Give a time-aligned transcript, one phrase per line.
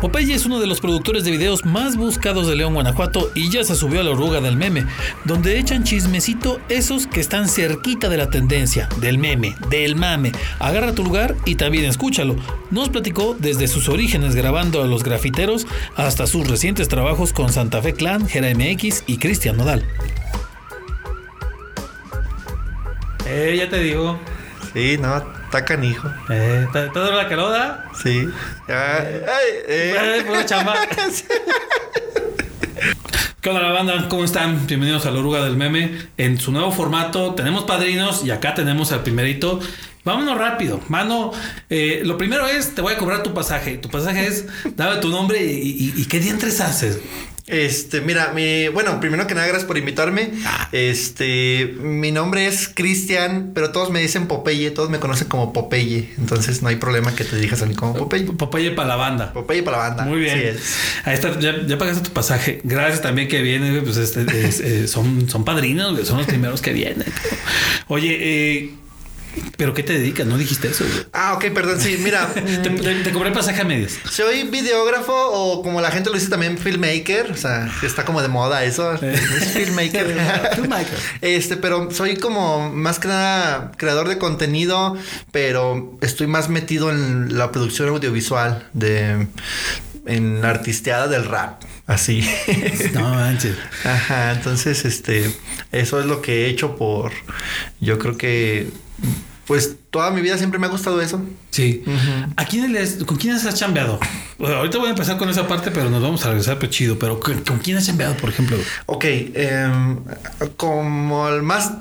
[0.00, 3.64] Popeye es uno de los productores de videos más buscados de León, Guanajuato y ya
[3.64, 4.86] se subió a la oruga del meme,
[5.26, 10.32] donde echan chismecito esos que están cerquita de la tendencia, del meme, del mame.
[10.58, 12.36] Agarra tu lugar y también escúchalo.
[12.70, 15.66] Nos platicó desde sus orígenes grabando a los grafiteros
[15.96, 19.84] hasta sus recientes trabajos con Santa Fe Clan, Gera MX y Cristian Nodal.
[23.26, 24.18] Eh, ya te digo.
[24.72, 26.08] Sí, no, está canijo.
[26.28, 27.90] Eh, ¿te, te duele la caroda?
[28.00, 28.28] Sí.
[28.68, 28.98] Ya.
[29.02, 29.24] Eh.
[29.68, 30.74] Eh, pura chamba.
[33.40, 34.06] ¿Qué onda la banda?
[34.08, 34.66] ¿Cómo están?
[34.66, 36.06] Bienvenidos a la oruga del meme.
[36.18, 39.58] En su nuevo formato tenemos padrinos y acá tenemos al primerito.
[40.04, 41.32] Vámonos rápido, mano.
[41.68, 43.76] eh, lo primero es, te voy a cobrar tu pasaje.
[43.78, 44.46] Tu pasaje es,
[44.76, 47.00] dame tu nombre y, y- y qué dientes haces.
[47.50, 50.30] Este, mira, mi, bueno, primero que nada, gracias por invitarme.
[50.72, 56.10] Este, mi nombre es Cristian, pero todos me dicen Popeye, todos me conocen como Popeye.
[56.18, 58.24] Entonces no hay problema que te digas a mí como Popeye.
[58.24, 59.32] Popeye para la banda.
[59.32, 60.04] Popeye para la banda.
[60.04, 60.38] Muy bien.
[60.38, 60.74] Así es.
[61.04, 62.60] Ahí está, ya, ya pagaste tu pasaje.
[62.64, 66.60] Gracias también que vienen, güey, pues este, es- eh, son, son padrinos, son los primeros
[66.62, 67.06] que vienen.
[67.88, 68.70] Oye, eh,
[69.56, 70.26] ¿pero qué te dedicas?
[70.26, 71.06] No dijiste eso, güey.
[71.12, 72.26] Ah, ok, perdón, sí, mira.
[72.34, 73.92] Te, te- te cobré pasaje a medias.
[74.10, 78.28] Soy videógrafo o como la gente lo dice también filmmaker, o sea, está como de
[78.28, 79.20] moda eso, es
[79.52, 80.16] filmmaker.
[80.54, 80.98] Filmmaker.
[81.20, 84.96] Este, pero soy como más que nada creador de contenido,
[85.32, 89.26] pero estoy más metido en la producción audiovisual de
[90.06, 92.26] en la artisteada del rap, así.
[92.94, 93.54] No manches.
[93.84, 95.30] Ajá, entonces este
[95.72, 97.12] eso es lo que he hecho por
[97.80, 98.68] yo creo que
[99.50, 101.20] pues toda mi vida siempre me ha gustado eso.
[101.50, 101.82] Sí.
[102.36, 103.98] ¿A quién les, ¿Con quiénes has chambeado?
[104.38, 106.98] Bueno, ahorita voy a empezar con esa parte, pero nos vamos a regresar pero chido.
[107.00, 108.56] Pero ¿con, quién has chambeado, por ejemplo?
[108.86, 109.98] Ok, em,
[110.56, 111.72] como el más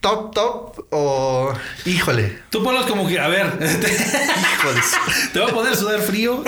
[0.00, 1.52] top top o
[1.84, 4.84] híjole, Tú ponlos como que, a ver, híjoles.
[5.34, 6.42] te voy a poner a sudar frío.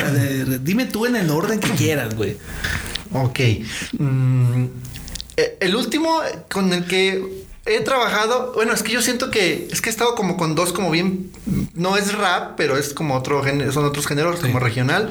[0.62, 2.38] Dime tú en el orden que quieras, güey.
[3.12, 3.40] Ok.
[3.98, 4.64] mm,
[5.36, 9.80] eh, el último con el que he trabajado, bueno, es que yo siento que es
[9.80, 11.30] que he estado como con dos como bien,
[11.74, 15.10] no es rap, pero es como otro género, son otros géneros como regional.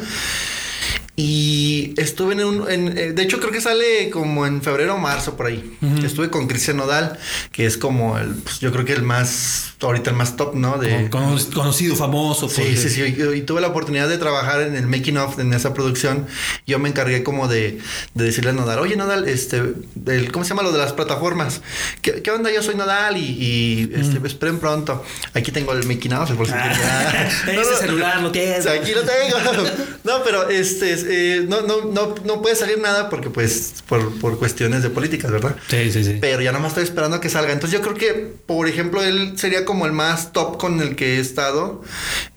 [1.15, 4.97] Y estuve en un, en, eh, de hecho creo que sale como en febrero o
[4.97, 5.77] marzo por ahí.
[6.03, 7.19] Estuve con Cristian Nodal,
[7.51, 10.79] que es como el, pues, yo creo que el más, ahorita el más top, ¿no?
[10.79, 12.49] De, Con- conocido, famoso.
[12.49, 13.01] Sí, porque- sí, sí.
[13.15, 16.25] Y, y tuve la oportunidad de trabajar en el making of en esa producción.
[16.65, 17.79] Yo me encargué como de,
[18.15, 19.61] de decirle a Nodal, oye Nodal, este,
[20.07, 21.61] el, ¿cómo se llama lo de las plataformas?
[22.01, 22.51] ¿Qué, qué onda?
[22.51, 25.03] Yo soy Nodal y, y, este, esperen pronto.
[25.35, 26.31] Aquí tengo el making of.
[26.31, 28.63] por si Ah, No, ese no, celular lo o tienes.
[28.63, 29.37] sea, aquí lo tengo.
[30.03, 34.19] No, pero este, es, eh, no, no, no, no puede salir nada porque pues por,
[34.19, 35.55] por cuestiones de políticas, ¿verdad?
[35.67, 36.17] Sí, sí, sí.
[36.19, 37.53] Pero ya nomás estoy esperando a que salga.
[37.53, 41.17] Entonces yo creo que, por ejemplo, él sería como el más top con el que
[41.17, 41.83] he estado.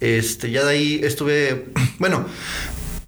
[0.00, 1.66] Este, ya de ahí estuve,
[1.98, 2.26] bueno,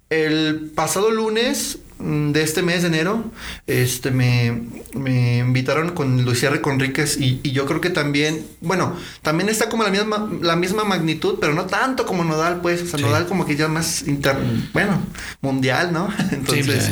[0.09, 3.25] el pasado lunes de este mes de enero,
[3.67, 4.61] este, me,
[4.93, 6.61] me invitaron con Luis R.
[6.61, 10.85] Conríquez y, y yo creo que también, bueno, también está como la misma, la misma
[10.85, 13.03] magnitud, pero no tanto como Nodal, pues, o sea, Sí.
[13.05, 14.35] Nodal como que ya más, inter,
[14.73, 15.01] bueno,
[15.41, 16.09] mundial, ¿no?
[16.31, 16.91] Entonces, sí.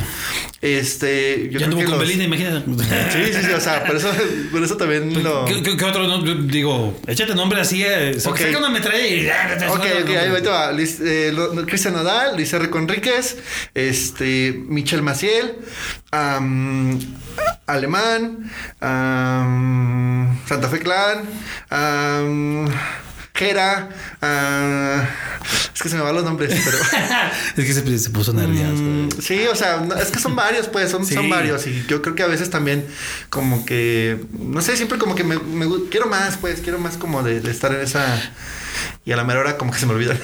[0.62, 2.66] este, yo ya creo que con los- Belinda, imagínate.
[3.14, 4.10] Sí, sí, sí, o sea, por eso,
[4.52, 5.46] por eso también lo...
[5.46, 6.06] ¿Qué, qué- otro?
[6.08, 6.22] no?
[6.44, 7.84] Digo, échate nombre así.
[7.84, 8.38] Eh, Ok.
[8.40, 9.28] Saca una metralla y.
[9.70, 11.34] Ok, ok, ahí va, eh,
[11.66, 12.70] Cristian Nodal, Luis R.
[12.70, 13.38] Conríquez,
[13.74, 14.64] este,
[15.02, 15.56] Michel
[16.12, 16.68] Maciel,
[17.66, 18.50] Alemán,
[20.48, 21.24] Santa Fe Clan,
[21.70, 22.68] am,
[23.34, 23.90] Jera,
[24.22, 25.04] ah,
[25.74, 26.78] es que se me van los nombres, pero...
[27.58, 28.82] es que se, se puso nervioso.
[28.82, 31.14] Mm, sí, o sea, no, es que son varios, pues, son, Sí.
[31.14, 31.68] son varios.
[31.68, 32.86] Y yo creo que a veces también,
[33.30, 37.22] como que, no sé, siempre como que me, me quiero más, pues, quiero más como
[37.22, 38.20] de, de estar en esa.
[39.08, 40.16] Y a la mera hora, como que se me olvida.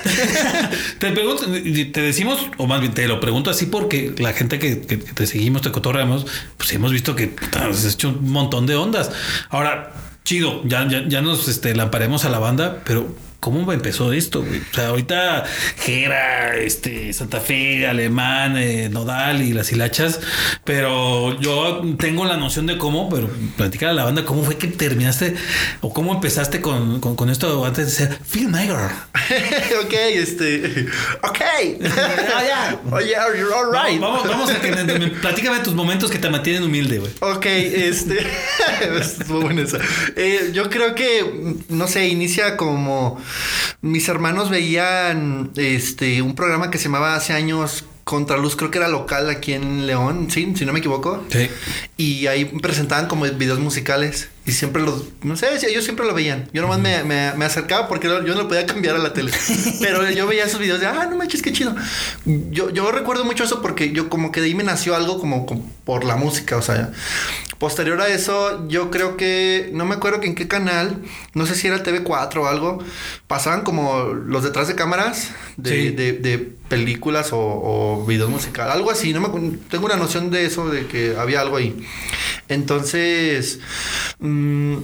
[0.99, 4.81] Te pregunto, te decimos, o más bien te lo pregunto así porque la gente que,
[4.81, 6.25] que- te seguimos, te cotorreamos,
[6.57, 9.09] pues hemos visto que has hecho un montón de ondas.
[9.49, 9.94] Ahora,
[10.25, 14.42] chido, ya, ya, ya nos este, lamparemos a la banda, pero ¿cómo empezó esto?
[14.42, 14.59] güey?
[14.59, 15.44] O sea, ahorita
[15.84, 20.22] Gera, este, Santa Fe, Alemán, eh, Nodal y las hilachas,
[20.63, 24.68] pero yo tengo la noción de cómo, pero platicar a la banda, ¿cómo fue que
[24.68, 25.36] terminaste
[25.81, 28.75] o cómo empezaste con, con, con esto antes de ser filmmaker?
[29.84, 30.88] ok, este.
[31.24, 31.39] Ok.
[32.36, 32.80] Ah, ya.
[32.92, 34.00] Oye, you're all right.
[34.00, 37.12] Vamos, vamos, vamos a que me- me- platícame tus momentos que te mantienen humilde, güey.
[37.19, 38.25] Ok, este.
[39.28, 39.78] Buena esa.
[40.16, 43.22] Eh, yo creo que, no sé, inicia como.
[43.81, 48.89] Mis hermanos veían este un programa que se llamaba hace años Contraluz, creo que era
[48.89, 51.24] local aquí en León, sí, si no me equivoco.
[51.30, 51.50] Sí.
[51.95, 54.30] Y ahí presentaban como videos musicales.
[54.45, 56.50] Y siempre los, no sé, ellos siempre lo veían.
[56.51, 59.31] Yo nomás me, me, me, acercaba porque yo no lo podía cambiar a la tele.
[59.80, 61.74] Pero yo veía esos videos de, ah, no manches, qué chido.
[62.25, 65.45] Yo, yo recuerdo mucho eso porque yo como que de ahí me nació algo como,
[65.45, 66.92] como por la música, o sea,
[67.57, 71.01] posterior a eso, yo creo que, no me acuerdo que en qué canal,
[71.34, 72.80] no sé si era TV4 o algo,
[73.28, 79.13] pasaban como los detrás de cámaras de, de, películas o, o, videos musicales, algo así,
[79.13, 81.86] no me, tengo una noción de eso, de que había algo ahí.
[82.50, 83.60] Entonces,
[84.24, 84.78] mmm,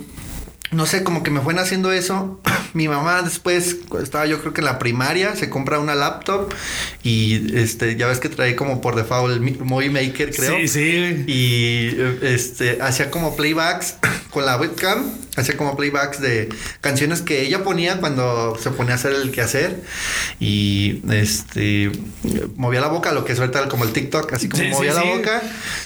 [0.71, 2.39] no sé, como que me fue haciendo eso.
[2.73, 6.53] Mi mamá después, estaba yo creo que en la primaria, se compra una laptop
[7.01, 10.57] y este, ya ves que trae como por default el Movie Maker, creo.
[10.57, 11.23] Sí, sí.
[11.25, 13.95] Y este, hacía como playbacks
[14.29, 16.49] con la webcam, hacía como playbacks de
[16.81, 19.81] canciones que ella ponía cuando se ponía a hacer el quehacer
[20.39, 21.91] y este,
[22.55, 25.41] movía la boca, lo que es ahorita como el TikTok, así como movía la boca,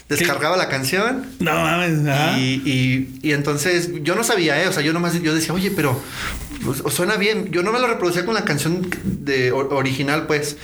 [0.09, 1.25] descargaba la canción.
[1.39, 1.99] No mames.
[2.37, 4.67] Y, y, y entonces yo no sabía, ¿eh?
[4.67, 5.99] O sea, yo nomás yo decía, oye, pero
[6.63, 7.51] pues, suena bien.
[7.51, 10.57] Yo no me lo reproducía con la canción de original, pues.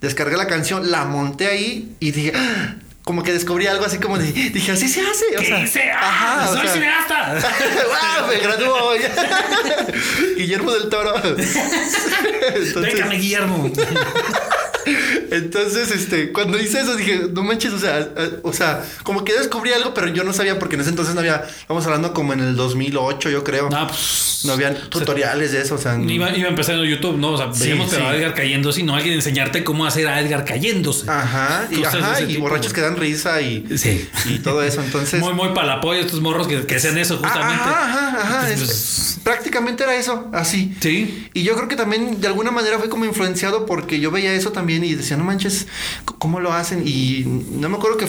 [0.00, 2.76] Descargué la canción, la monté ahí y dije, ¡Ah!
[3.06, 5.26] Como que descubrí algo así como de, dije, así se hace.
[5.38, 5.92] O sea, dice?
[5.92, 7.34] Ajá, soy cineasta.
[8.18, 8.28] ¡Wow!
[8.28, 8.98] Me graduó hoy.
[10.36, 11.14] Guillermo del Toro.
[11.24, 13.70] Entonces, Déjame, Guillermo.
[15.30, 18.08] Entonces, este, cuando hice eso dije, no manches, o sea,
[18.42, 21.20] o sea, como que descubrí algo, pero yo no sabía porque en ese entonces no
[21.20, 23.68] había, estamos hablando como en el 2008, yo creo.
[23.70, 25.98] No, pues, no habían tutoriales de eso, o sea.
[26.00, 27.32] Iba, iba empezando YouTube, ¿no?
[27.32, 30.44] O sea, veíamos sí, a Edgar cayéndose y no alguien enseñarte cómo hacer a Edgar
[30.44, 31.10] cayéndose.
[31.10, 34.08] Ajá, y, ajá, y borrachos que dan risa y, sí.
[34.26, 34.80] y todo eso.
[34.82, 35.20] Entonces.
[35.20, 37.62] Muy, muy para el apoyo estos morros que, que hacen eso, justamente.
[37.62, 38.50] Ajá, ajá, ajá.
[38.50, 40.74] Entonces, prácticamente era eso, así.
[40.80, 41.28] Sí.
[41.34, 44.52] Y yo creo que también de alguna manera fue como influenciado porque yo veía eso
[44.52, 45.66] también y decía, no manches,
[46.18, 46.82] ¿cómo lo hacen?
[46.86, 48.08] Y no me acuerdo que,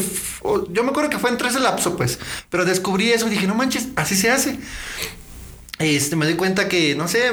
[0.72, 2.20] yo me acuerdo que fue entre ese lapso, pues,
[2.50, 4.60] pero descubrí eso y dije, no manches, así se hace.
[5.80, 7.32] Este, me doy cuenta que, no sé,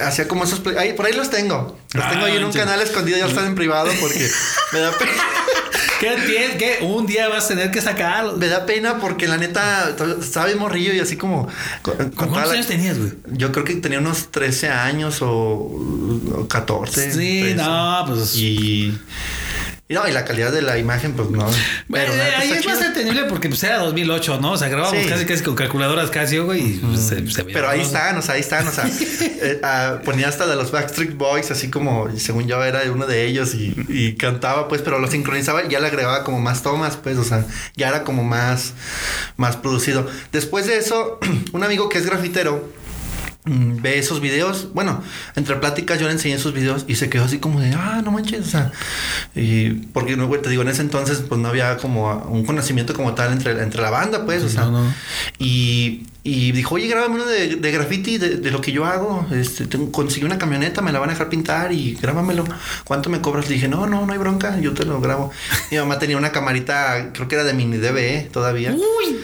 [0.00, 0.60] hacía como esos...
[0.76, 1.78] Ahí, por ahí los tengo.
[1.94, 4.28] Los ah, tengo ahí en un canal escondido, ya están en privado porque
[4.72, 5.12] me da pena.
[6.00, 6.84] ¿Qué, ¿Qué?
[6.84, 8.36] Un día vas a tener que sacarlo.
[8.36, 11.48] Me da pena porque la neta estaba bien morrillo y así como.
[11.82, 13.12] ¿Cuántos años tenías, güey?
[13.32, 17.12] Yo creo que tenía unos 13 años o, o 14.
[17.12, 17.54] Sí, 13.
[17.56, 18.36] no, pues.
[18.36, 18.98] Y.
[19.88, 21.48] Y no, y la calidad de la imagen, pues no.
[21.88, 24.52] Pero eh, ahí es más entendible porque pues era 2008, ¿no?
[24.52, 25.08] O sea, grabábamos sí.
[25.08, 26.60] casi casi con calculadoras Casio, güey.
[26.60, 30.04] Y, pues, se, se Pero ahí están, o sea, ahí están, o sea, eh, uh,
[30.04, 33.76] ponía hasta de los Backstreet Boys, así como, según yo era uno de ellos y,
[33.88, 37.24] y, cantaba, pues, pero lo sincronizaba y ya le agregaba como más tomas, pues, o
[37.24, 37.44] sea,
[37.76, 38.72] ya era como más,
[39.36, 40.08] más producido.
[40.32, 41.20] Después de eso,
[41.52, 42.68] un amigo que es grafitero,
[43.46, 44.72] ve esos videos.
[44.74, 45.02] Bueno,
[45.36, 48.10] entre pláticas yo le enseñé esos videos y se quedó así como de, ah, no
[48.10, 48.72] manches, o sea,
[49.34, 53.14] y porque no, te digo, en ese entonces pues no había como un conocimiento como
[53.14, 54.94] tal entre, entre la banda, pues, o sea, no, no.
[55.38, 59.24] y y dijo, oye, grábame uno de, de graffiti de, de, lo que yo hago.
[59.30, 62.44] Este, tengo, conseguí una camioneta, me la van a dejar pintar y grábamelo.
[62.82, 63.48] ¿Cuánto me cobras?
[63.48, 65.30] Le dije, no, no, no hay bronca, yo te lo grabo.
[65.70, 68.72] Mi mamá tenía una camarita, creo que era de mini DVE todavía.
[68.72, 69.20] Uy.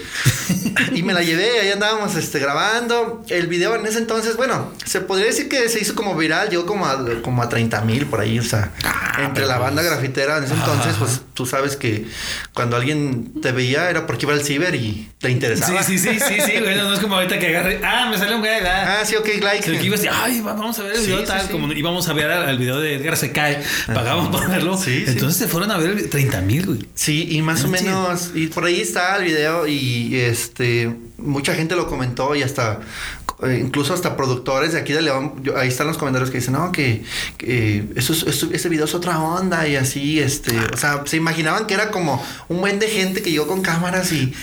[0.93, 3.23] y me la llevé, ahí andábamos este, grabando.
[3.27, 6.65] El video en ese entonces, bueno, se podría decir que se hizo como viral, llegó
[6.65, 10.37] como a, como a 30 mil por ahí, o sea, ah, entre la banda grafitera
[10.37, 12.05] en ese entonces, pues tú sabes que
[12.53, 15.83] cuando alguien te veía era porque iba al ciber y te interesaba.
[15.83, 18.35] Sí, sí, sí, sí, sí, bueno, no es como ahorita que agarre, ah, me salió
[18.35, 19.77] un güey, ah, ah sí, ok, like.
[19.77, 22.29] Que ibas ay, vamos a ver el video sí, tal, sí, como íbamos a ver
[22.29, 24.77] el video de Edgar se cae, pagamos por verlo.
[24.77, 26.87] Sí, Entonces se fueron a ver 30 mil, güey.
[26.93, 31.75] Sí, y más o menos, y por ahí está el video y este, mucha gente
[31.75, 32.79] lo comentó y hasta
[33.45, 36.53] eh, incluso hasta productores de aquí de León, yo, ahí están los comentarios que dicen,
[36.53, 37.03] no, que,
[37.37, 41.67] que eso, eso, ese video es otra onda y así, este, o sea, se imaginaban
[41.67, 44.33] que era como un buen de gente que llegó con cámaras y,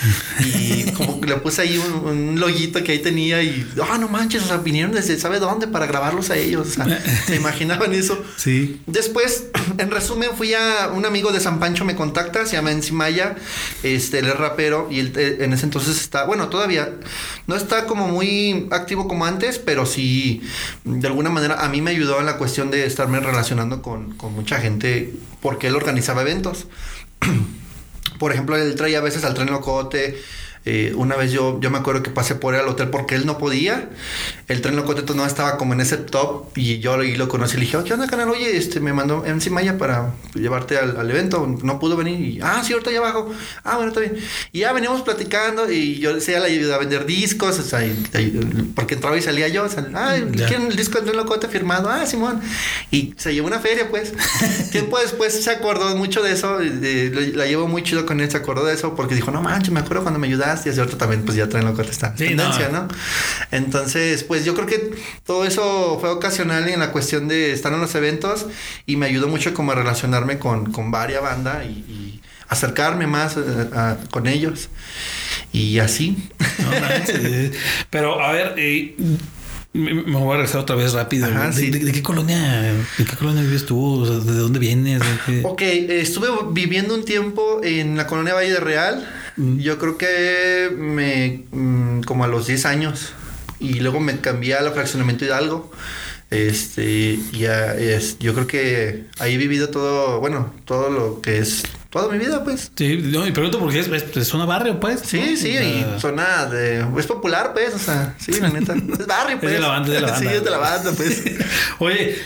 [0.41, 3.99] y como que le puse ahí un, un, loguito que ahí tenía y, ah, oh,
[3.99, 7.37] no manches, o sea, vinieron desde sabe dónde para grabarlos a ellos, o sea, se
[7.37, 8.23] imaginaban eso.
[8.37, 8.81] Sí.
[8.87, 9.47] Después,
[9.79, 13.37] en resumen, fui a un amigo de San Pancho me contacta, se llama Encimaya,
[13.83, 16.91] este, él es rapero y él eh, en ese entonces está, bueno, todavía
[17.51, 20.41] no está como muy activo como antes, pero sí,
[20.85, 24.33] de alguna manera a mí me ayudó en la cuestión de estarme relacionando con, con
[24.35, 26.69] mucha gente porque él organizaba eventos.
[28.21, 30.17] Por ejemplo, él traía a veces al tren locote,
[30.67, 33.25] eh, una vez yo, yo me acuerdo que pasé por él al hotel porque él
[33.25, 33.89] no podía.
[34.47, 37.61] El tren locoteto no estaba como en ese top y yo y lo conocí y
[37.61, 38.29] le dije, oh, ¿qué onda, canal?
[38.29, 41.47] Oye, este, me mandó MC Maya para llevarte al, al, evento.
[41.63, 42.21] No pudo venir.
[42.21, 43.31] Y, ah, sí, ahorita ya abajo.
[43.65, 44.17] Ah, bueno, está bien.
[44.53, 47.91] Y ya veníamos platicando y yo decía, le ayudé a vender discos, o sea, y,
[48.19, 49.65] y, porque entraba y salía yo.
[49.65, 51.89] O sea, ah, ¿quieren el disco del tren locote firmado?
[51.89, 52.41] Ah, Simón.
[52.91, 54.13] Y se llevó una feria, pues.
[54.73, 56.59] Tiempo después se acordó mucho de eso.
[56.59, 59.41] De, de, la llevo muy chido con él, se acordó de eso porque dijo, no
[59.41, 62.15] manches, me acuerdo cuando me ayudaste y ahorita también pues ya traen lo que está
[62.17, 62.83] Sí, tendencia, no.
[62.83, 62.89] ¿no?
[63.51, 64.93] Entonces, pues yo creo que
[65.25, 68.47] todo eso fue ocasional en la cuestión de estar en los eventos
[68.87, 73.37] y me ayudó mucho como a relacionarme con, con varias banda y, y acercarme más
[73.37, 73.41] eh,
[73.75, 74.69] a- con ellos
[75.53, 76.17] y así.
[76.59, 77.53] No manches.
[77.91, 78.97] Pero, a ver, eh,
[79.73, 81.27] me, me voy a regresar otra vez rápido.
[81.27, 81.71] Ajá, ¿De, sí.
[81.71, 82.63] de- de qué colonia,
[82.99, 84.03] de qué colonia vives tú?
[84.03, 85.01] O sea, ¿De dónde vienes?
[85.01, 85.41] ¿De qué?
[85.45, 89.09] Ok, eh, estuve viviendo un tiempo en la colonia Valle de Real.
[89.59, 93.13] Yo creo que me mm, como a los 10 años.
[93.59, 95.71] Y luego me cambié al fraccionamiento Hidalgo.
[96.31, 101.65] Este, ya es, yo creo que ahí he vivido todo, bueno, todo lo que es
[101.91, 102.71] toda mi vida, pues.
[102.75, 105.01] Sí, no, y pregunto porque es, es, es una barrio, pues.
[105.05, 105.37] Sí, ¿no?
[105.37, 106.87] sí, y zona de.
[106.99, 108.75] Es popular, pues, o sea, sí, la neta.
[108.99, 109.53] Es barrio, pues.
[109.53, 110.31] de la banda, es de la banda.
[110.31, 111.23] Sí, es de la banda, pues.
[111.81, 112.17] Oye,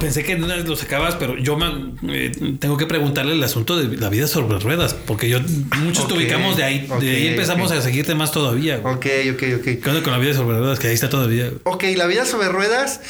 [0.00, 3.96] pensé que no lo sacabas, pero yo me, eh, tengo que preguntarle el asunto de
[3.96, 5.38] la vida sobre ruedas, porque yo
[5.78, 8.78] muchos te ubicamos de ahí, de ahí empezamos a seguirte más todavía.
[8.78, 8.94] güey.
[8.94, 9.64] ok, ok, ok.
[9.82, 10.78] ¿Qué onda con la vida sobre ruedas?
[10.78, 11.50] Que ahí está todavía.
[11.64, 13.00] Ok, La vida sobre ruedas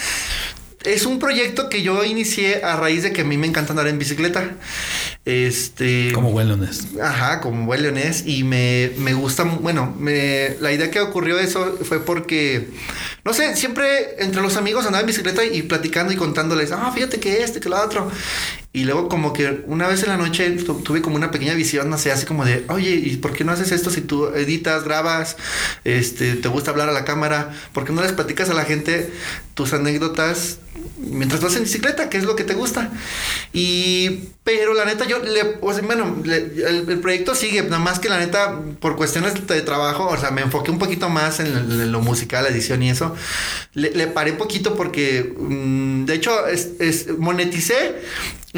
[0.84, 3.88] es un proyecto que yo inicié a raíz de que a mí me encanta andar
[3.88, 4.50] en bicicleta.
[5.26, 6.12] Este.
[6.14, 6.86] Como buen lunes.
[7.02, 8.22] Ajá, como buen leonés.
[8.26, 12.68] Y me, me gusta, bueno, me, la idea que ocurrió eso fue porque,
[13.24, 17.18] no sé, siempre entre los amigos andaba en bicicleta y platicando y contándoles, ah, fíjate
[17.18, 18.08] que este, que lo otro.
[18.72, 21.90] Y luego como que una vez en la noche tu- tuve como una pequeña visión,
[21.90, 24.84] no sé, así como de, oye, ¿y por qué no haces esto si tú editas,
[24.84, 25.36] grabas,
[25.82, 27.52] este, te gusta hablar a la cámara?
[27.72, 29.10] ¿Por qué no les platicas a la gente
[29.54, 30.58] tus anécdotas
[30.98, 32.90] mientras vas en bicicleta, que es lo que te gusta?
[33.52, 38.08] Y, pero la neta, yo le, o sea, bueno, el, proyecto sigue, nada más que
[38.08, 42.00] la neta, por cuestiones de trabajo, o sea, me enfoqué un poquito más en, lo
[42.00, 43.14] musical, la edición y eso.
[43.74, 46.32] Le, le paré poquito porque, mm, de hecho,
[47.18, 47.96] moneticé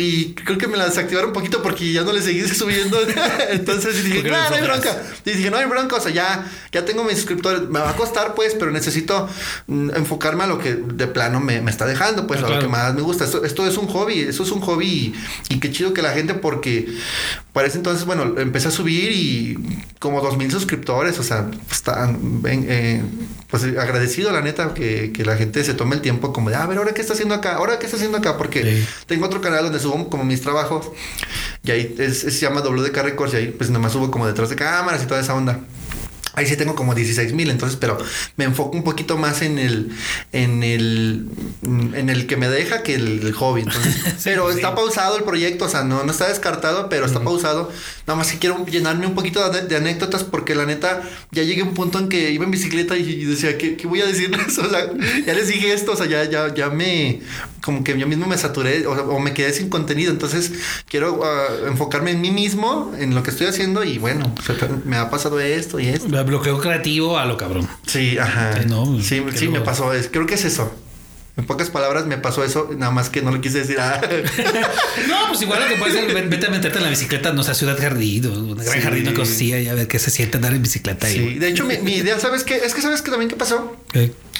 [0.00, 2.99] y creo que me la desactivaron un poquito porque ya no le seguí subiendo.
[3.50, 4.83] Entonces dije, Porque no, hay flojas".
[4.83, 5.02] bronca.
[5.25, 7.62] Y dije, no hay bronca, o sea, ya, ya tengo mis suscriptores.
[7.69, 9.28] Me va a costar, pues, pero necesito
[9.67, 12.55] mm, enfocarme a lo que de plano me, me está dejando, pues, Ah, a lo
[12.55, 12.62] claro.
[12.62, 13.25] que más me gusta.
[13.25, 15.14] Esto, esto es un hobby, eso es un hobby
[15.50, 16.88] y, y qué chido que la gente, porque
[17.52, 19.59] para ese entonces, bueno, empecé a subir y
[19.99, 23.02] como dos mil suscriptores, o sea, están, eh,
[23.50, 26.64] pues agradecido, la neta, que, que la gente se tome el tiempo como de, "Ah,
[26.64, 28.87] a ver, ahora qué está haciendo acá, ahora qué está haciendo acá, porque Sí.
[29.07, 30.90] tengo otro canal donde subo como mis trabajos
[31.64, 34.50] y ahí es- es- se llama WDK Records y ahí pues nomás subo como detrás
[34.50, 35.61] de cámaras y toda esa onda.
[36.38, 37.99] Ahí sí tengo como 16 mil, entonces, pero
[38.37, 39.90] me enfoco un poquito más en el,
[40.33, 41.26] en el,
[41.62, 43.62] en el que me deja que el, el hobby.
[43.62, 44.57] Entonces, pero sí.
[44.57, 47.73] está pausado el proyecto, o sea, no, no está descartado, pero está pausado.
[48.07, 51.02] Nada más que quiero llenarme un poquito de, de anécdotas porque la neta
[51.33, 53.88] ya llegué a un punto en que iba en bicicleta y, y decía, ¿qué, qué
[53.88, 54.57] voy a decirles?
[54.68, 54.90] O sea,
[55.26, 57.21] ya les dije esto, o sea, ya, ya, ya me,
[57.62, 60.10] como que yo mismo me saturé o, o me quedé sin contenido.
[60.10, 60.52] Entonces,
[60.88, 64.32] quiero ah, enfocarme en mí mismo, en lo que estoy haciendo y bueno,
[64.84, 66.24] me ha pasado esto y esto.
[66.24, 67.68] Bloqueo creativo a lo cabrón.
[67.86, 68.62] Sí, ajá.
[68.62, 69.90] Sí, no, sí, sí, me pasó.
[70.10, 70.72] Creo que es eso.
[71.38, 73.76] En pocas palabras me pasó eso, nada más que no lo quise decir.
[73.80, 74.00] Ah.
[75.09, 77.54] No, pues igual lo que puedes hacer, vete a meterte en la bicicleta, no sé,
[77.54, 78.80] Ciudad Jardín, o una gran Sí.
[78.83, 81.14] jardín, una cosilla, y a ver qué se siente andar en bicicleta ahí.
[81.14, 82.57] Sí, de hecho, mi, mi idea, ¿sabes qué?
[82.57, 83.76] Es que, ¿sabes qué también qué pasó?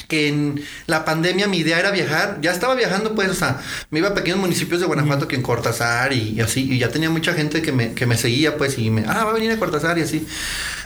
[0.09, 2.39] Que en la pandemia mi idea era viajar.
[2.41, 5.41] Ya estaba viajando, pues, o sea, me iba a pequeños municipios de Guanajuato que en
[5.43, 6.61] Cortázar y, y así.
[6.71, 9.31] Y ya tenía mucha gente que me, que me seguía, pues, y me, ah, va
[9.31, 10.25] a venir a Cortázar y así.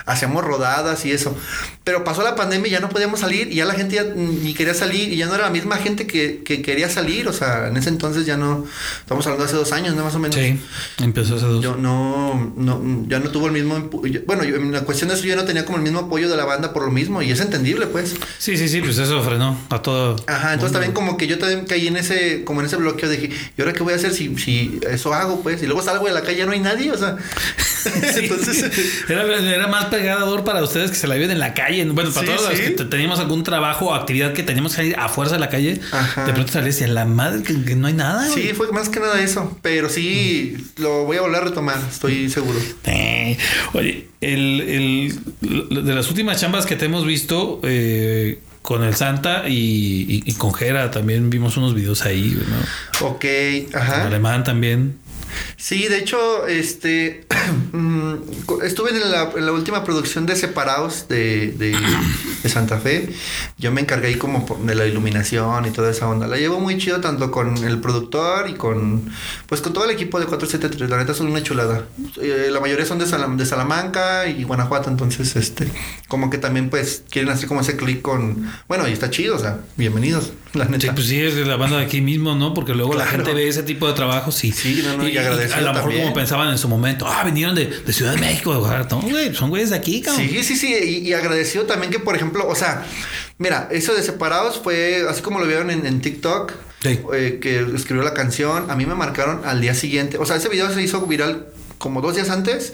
[0.05, 1.35] Hacíamos rodadas y eso.
[1.83, 4.53] Pero pasó la pandemia y ya no podíamos salir y ya la gente ya ni
[4.53, 7.27] quería salir y ya no era la misma gente que, que quería salir.
[7.27, 8.65] O sea, en ese entonces ya no,
[8.99, 10.03] estamos hablando de hace dos años, ¿no?
[10.03, 10.35] Más o menos.
[10.35, 10.59] Sí,
[11.01, 11.63] empezó hace dos.
[11.63, 13.89] Yo no, no, ya no tuvo el mismo,
[14.25, 16.37] bueno, yo- en la cuestión de eso yo no tenía como el mismo apoyo de
[16.37, 18.15] la banda por lo mismo y es entendible, pues.
[18.39, 20.15] Sí, sí, sí, pues eso frenó a todo.
[20.27, 23.19] Ajá, entonces también como que yo también caí en ese, como en ese bloqueo de
[23.19, 25.61] que, ¿y ahora qué voy a hacer si, si eso hago, pues?
[25.63, 27.17] Y luego salgo de la calle y no hay nadie, o sea.
[27.83, 27.89] Sí.
[28.23, 28.71] entonces,
[29.09, 31.85] era, era más pegador para ustedes que se la viven en la calle.
[31.85, 32.63] Bueno, para Sí, todos los sí.
[32.65, 35.49] que te- teníamos algún trabajo o actividad que teníamos que salir a fuerza de la
[35.49, 36.25] calle, Ajá.
[36.25, 38.27] de pronto salías y a la madre que, que no hay nada.
[38.27, 38.47] güey.
[38.47, 42.29] sí, fue más que nada eso, pero sí, lo voy a volver a retomar, estoy
[42.29, 42.57] seguro.
[42.85, 43.37] Eh,
[43.73, 49.43] oye, el, el- de las últimas chambas que te hemos visto eh, con el Santa
[49.47, 52.35] y, y- y con Jera también vimos unos videos ahí,
[53.01, 53.07] ¿no?
[53.07, 53.25] Ok,
[53.71, 54.07] Con ajá.
[54.07, 54.97] Alemán también.
[55.57, 57.32] Sí, de hecho, este mm,
[58.63, 61.77] estuve en la, en la última producción de Separados de, de-
[62.43, 63.09] de Santa Fe.
[63.57, 66.27] Yo me encargué ahí como de la iluminación y toda esa onda.
[66.27, 69.03] La llevo muy chido tanto con el productor y con
[69.47, 70.89] pues con todo el equipo de 473.
[70.89, 71.85] La neta son una chulada.
[72.21, 75.67] Eh, la mayoría son de, Salam- de Salamanca y Guanajuato, entonces este
[76.09, 79.39] como que también pues quieren hacer como ese clic con bueno, y está chido, o
[79.39, 80.33] sea, bienvenidos.
[80.53, 80.81] la neta.
[80.87, 82.53] Sí, pues sí, es de la banda de aquí mismo, ¿no?
[82.53, 85.55] Porque luego la gente ve ese tipo de trabajos y, Sí, no, no, y agradecido
[85.55, 86.03] a lo mejor también.
[86.03, 88.59] como pensaban en su momento, ah, vinieron de, de Ciudad de México, de
[89.11, 90.25] güey, son güeyes de aquí, cabrón.
[90.29, 92.85] Sí, sí, sí, y, y agradecido también que, por ejemplo, o sea,
[93.37, 96.99] mira, eso de separados fue así como lo vieron en, en TikTok, Sí.
[97.13, 100.49] eh, que escribió la canción, a mí me marcaron al día siguiente, o sea, ese
[100.49, 101.47] video se hizo viral
[101.83, 102.71] como dos días antes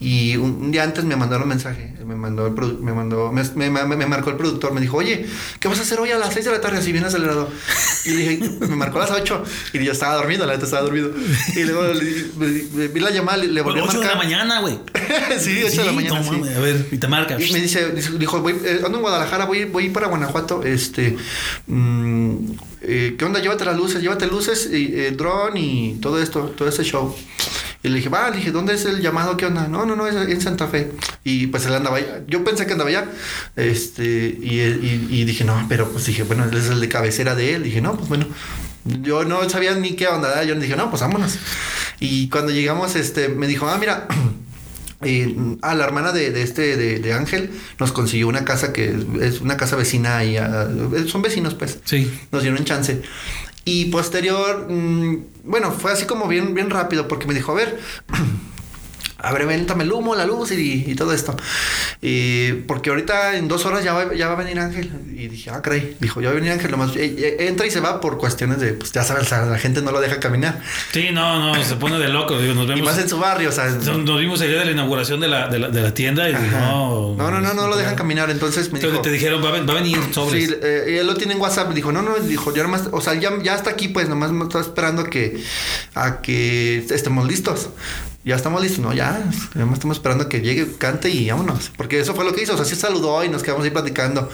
[0.00, 3.84] y un, un día antes me mandaron mensaje, me mandó el me mandó, me, me-
[3.84, 5.26] me- marcó el productor, me dijo, oye,
[5.60, 7.50] ¿qué vas a hacer hoy a las 6 de la tarde así bien acelerado?
[8.06, 9.44] Y le dije, me marcó a las 8
[9.74, 11.10] y yo estaba dormido, la neta estaba dormido.
[11.54, 14.16] Y luego le- vi la llamada, le, le volví a 8 de marcar.
[14.16, 14.78] la mañana, güey.
[15.38, 16.20] sí, 8 de la mañana.
[16.20, 16.54] no sí.
[16.56, 17.38] a ver, y te marca.
[17.38, 21.16] Y me dice, dice- dijo, voy, eh, ando en Guadalajara, voy, voy para Guanajuato, este,
[21.66, 22.36] mm,
[22.80, 23.40] eh, ¿qué onda?
[23.40, 27.14] Llévate las luces, llévate luces, y, eh, dron y todo esto, todo ese show.
[27.86, 29.36] Y le dije, va, le dije, ¿dónde es el llamado?
[29.36, 29.68] ¿Qué onda?
[29.68, 30.90] No, no, no, es en Santa Fe.
[31.22, 32.20] Y pues él andaba allá.
[32.26, 33.04] Yo pensé que andaba allá.
[33.54, 37.34] Este, y, y- y dije, no, pero pues dije, bueno, él es el de cabecera
[37.36, 37.62] de él.
[37.62, 38.26] Dije, no, pues bueno.
[39.02, 40.42] Yo no sabía ni qué onda.
[40.44, 41.36] Yo dije, no, pues vámonos.
[42.00, 44.08] Y cuando llegamos, este, me dijo, ah, mira,
[45.02, 48.96] eh, ah, la hermana de, de este, de, de Ángel, nos consiguió una casa que
[49.20, 50.36] es una casa vecina y
[51.08, 51.78] son vecinos, pues.
[51.84, 52.10] Sí.
[52.32, 53.02] Nos dieron chance.
[53.68, 57.80] Y posterior, mm, bueno, fue así como bien, bien rápido, porque me dijo, a ver,
[59.18, 61.34] a ver, véntame el humo, la luz y, y todo esto.
[62.02, 64.90] Y porque ahorita en dos horas ya va, ya va a venir Ángel.
[65.14, 65.96] Y dije, ah, caray.
[66.00, 68.60] Dijo, ya va a venir Ángel, nomás eh, eh, entra y se va por cuestiones
[68.60, 70.60] de, pues ya sabes, la gente no lo deja caminar.
[70.92, 72.38] Sí, no, no, se pone de loco.
[72.38, 72.84] Digo, nos Y vemos.
[72.84, 73.66] más en su barrio, o sea.
[73.70, 76.34] Nos vimos el día de la inauguración de la, de la, de la tienda y
[76.34, 76.60] Ajá.
[76.60, 77.14] no.
[77.16, 78.30] no, no, no, no lo dejan caminar.
[78.30, 79.02] Entonces me Entonces dijo.
[79.02, 80.48] te dijeron, va va a venir sobres.
[80.48, 81.72] Sí, eh, y él lo tiene en WhatsApp.
[81.72, 84.44] Dijo, no, no, dijo, ya nomás, o sea, ya, ya está aquí, pues, nomás me
[84.44, 85.42] está esperando a que,
[85.94, 87.70] a que estemos listos.
[88.26, 89.22] Ya estamos listos, no, ya,
[89.54, 91.70] ya estamos esperando a que llegue, cante y vámonos.
[91.76, 94.28] Porque eso fue lo que hizo, o sea, sí saludó y nos quedamos ahí platicando.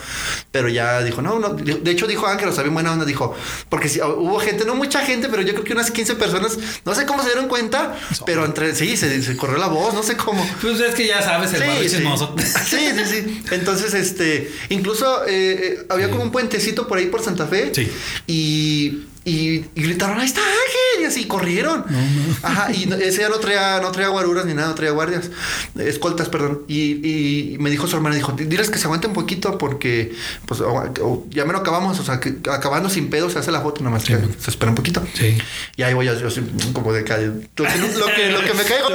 [0.51, 3.35] Pero ya dijo, no, no, de hecho dijo Ángel, o sea, bien buena onda, dijo,
[3.69, 6.95] porque si hubo gente, no mucha gente, pero yo creo que unas 15 personas, no
[6.95, 7.95] sé cómo se dieron cuenta,
[8.25, 10.43] pero entre, sí, se, se corrió la voz, no sé cómo.
[10.59, 11.95] Pues es que ya sabes, el sí.
[11.95, 12.35] chismoso.
[12.65, 13.43] Sí, sí, sí.
[13.51, 17.71] Entonces, este, incluso eh, eh, había como un puentecito por ahí por Santa Fe.
[17.75, 17.91] Sí.
[18.25, 21.85] Y, y, y gritaron, ahí está Ángel, y así corrieron.
[22.43, 25.29] Ajá, y ese ya no traía, no traía guaruras ni nada, no traía guardias,
[25.77, 26.63] escoltas, perdón.
[26.67, 30.13] Y, y me dijo su hermana, dijo, diles que se aguante un poquito porque,
[30.45, 33.51] pues, o- o ya me lo acabamos, o sea, que acabando sin pedo se hace
[33.51, 35.03] la foto, nada más que se espera un poquito.
[35.13, 35.37] Sí.
[35.77, 36.29] Y ahí voy yo, yo
[36.73, 37.27] como de calle.
[37.27, 38.87] Lo que, lo que, lo que me caigo.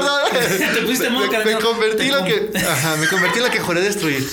[0.99, 1.61] Te modo me, me carnero.
[1.61, 2.51] convertí lo que.
[2.59, 4.27] Ajá, me convertí en la que juré destruir.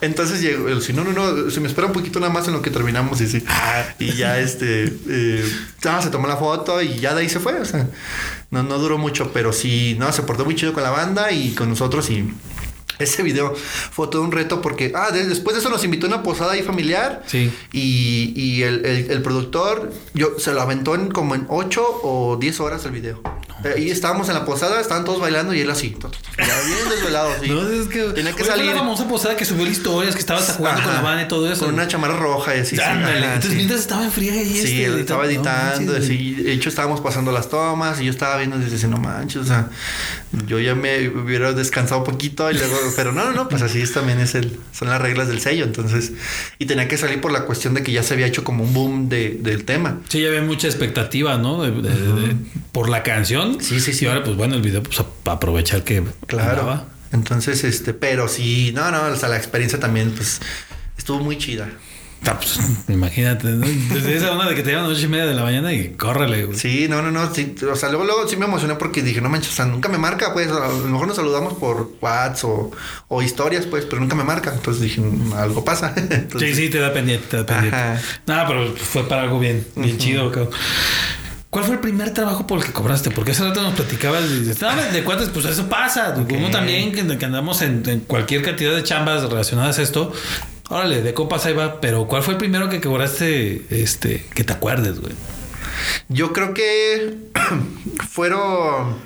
[0.00, 2.60] Entonces llegó, si no, no, no, se me espera un poquito nada más en lo
[2.62, 3.42] que terminamos y sí.
[3.98, 4.84] Y ya este.
[5.08, 7.60] Eh, se tomó la foto y ya de ahí se fue.
[7.60, 7.86] O sea,
[8.50, 11.54] no, no duró mucho, pero sí, no, se portó muy chido con la banda y
[11.54, 12.32] con nosotros y.
[12.98, 16.08] Ese video fue todo un reto porque, ah, de- después de eso nos invitó a
[16.10, 17.22] una posada ahí familiar.
[17.26, 17.52] Sí.
[17.72, 22.36] Y, y el, el- el productor yo, se lo aventó en como en 8 o
[22.40, 23.20] 10 horas el video.
[23.64, 25.96] Eh, Ahí estábamos en la posada, estaban todos bailando y él así,
[26.36, 27.30] ya bien desvelado.
[27.40, 27.48] sí.
[27.48, 28.02] No, es que.
[28.12, 28.66] Tenía que Oye, fue salir.
[28.72, 31.50] la famosa posada que subió historias, que estaba hasta jugando con la banda y todo
[31.50, 31.64] eso.
[31.64, 32.76] Con una chamarra roja y así.
[32.76, 36.34] sí, Entonces, mientras estaba en friega y Sí, este, él estaba no editando, sí.
[36.34, 39.44] De hecho, estábamos pasando las tomas y yo estaba viendo y decía, no manches, o
[39.46, 39.70] sea,
[40.46, 43.80] yo ya me hubiera descansado un poquito y luego, pero no, no, no, pues así
[43.80, 46.12] es también es el, son las reglas del sello, entonces,
[46.58, 48.72] y tenía que salir por la cuestión de que ya se había hecho como un
[48.74, 50.00] boom de, del tema.
[50.08, 51.62] Sí, ya había mucha expectativa, ¿no?
[51.62, 52.36] De-
[52.72, 53.58] por la canción.
[53.60, 54.04] Sí, sí, sí.
[54.04, 56.02] Y ahora, pues bueno, el video, pues a- aprovechar que.
[56.26, 56.50] Claro.
[56.62, 56.88] andaba.
[57.12, 60.40] Entonces, este, pero sí, no, no, o sea, la experiencia también, pues,
[60.98, 61.68] estuvo muy chida.
[62.24, 62.58] Pues,
[62.88, 63.66] imagínate, ¿no?
[63.94, 65.72] Desde esa onda de que te llaman a las ocho y media de la mañana
[65.72, 66.58] y córrele, güey.
[66.58, 69.28] Sí, no, no, no, sí, o sea, luego, luego sí me emocioné porque dije, no
[69.28, 72.70] manches, o sea, nunca me marca, pues, a lo mejor nos saludamos por WhatsApp o,
[73.08, 74.52] o historias, pues, pero nunca me marca.
[74.54, 75.92] Entonces dije, "Mm, algo pasa.
[75.96, 77.76] Entonces, Sí, sí, te da pendiente, te da pendiente.
[78.26, 80.50] Nada, pero fue para algo bien, bien chido, cabrón.
[81.50, 83.12] ¿Cuál fue el primer trabajo por el que cobraste?
[83.12, 86.12] Porque hace rato nos platicabas y dices, "Ah, de cuántas, pues eso pasa.
[86.14, 90.12] Como también que, que andamos en, en cualquier cantidad de chambas relacionadas a esto.
[90.68, 91.80] Órale, de compas ahí va.
[91.80, 95.12] Pero ¿cuál fue el primero que cobraste, este, que te acuerdes, güey?
[96.08, 97.16] Yo creo que
[98.08, 98.96] fueron.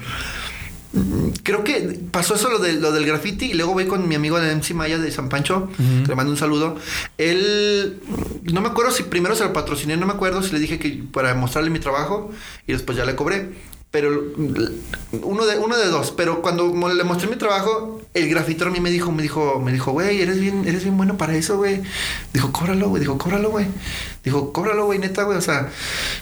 [1.43, 4.41] Creo que pasó eso lo, de, lo del graffiti y luego voy con mi amigo
[4.41, 6.77] de MC Maya de San Pancho, que le mando un saludo.
[7.19, 8.01] Él,
[8.45, 11.03] no me acuerdo si primero se lo patrociné, no me acuerdo si le dije que
[11.13, 12.33] para mostrarle mi trabajo
[12.67, 13.51] y después ya le cobré.
[13.91, 14.23] Pero
[15.23, 16.11] uno de, uno de dos.
[16.13, 19.73] Pero cuando le mostré mi trabajo, el grafitero a mí me dijo, me dijo, me
[19.73, 21.81] dijo, güey, eres bien, eres bien bueno para eso, güey.
[22.35, 23.01] Dijo, cóbralo, güey.
[23.01, 23.67] Dijo, cóbralo, güey.
[24.25, 25.39] Dijo, cóbralo, güey, neta, güey.
[25.39, 25.71] O sea,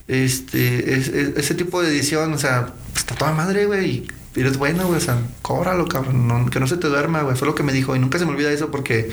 [0.06, 4.06] este, es- es- ese tipo de edición, o sea, está toda madre, güey.
[4.36, 7.36] Y eres bueno, güey, o sea, cóbralo, cabrón, no- que no se te duerma, güey.
[7.36, 9.10] Fue lo que me dijo y nunca se me olvida eso porque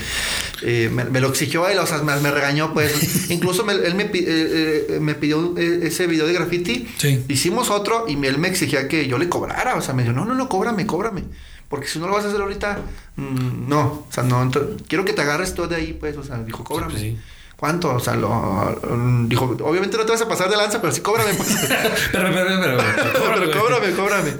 [0.62, 3.30] eh, me, me lo exigió él, o sea, me, me regañó, pues.
[3.32, 6.88] Incluso me- él me, eh, eh, me pidió ese video de graffiti.
[6.98, 7.24] Sí.
[7.30, 10.26] Hicimos otro y él me exigía que yo le cobrara, o sea, me dijo, no,
[10.26, 11.24] no, no, cóbrame, cóbrame.
[11.70, 12.80] Porque si no lo vas a hacer ahorita,
[13.16, 14.52] mm, no, o sea, no,
[14.88, 16.92] quiero que te agarres tú de ahí, pues, o sea, dijo, cóbrame.
[16.92, 17.18] pues sí.
[17.56, 17.96] ¿Cuánto?
[17.96, 21.00] O sea, lo, mm, dijo, obviamente no te vas a pasar de lanza, pero sí
[21.02, 21.50] cóbrame, pues.
[22.12, 22.30] Pero,
[23.54, 24.32] cóbrame, cóbrame.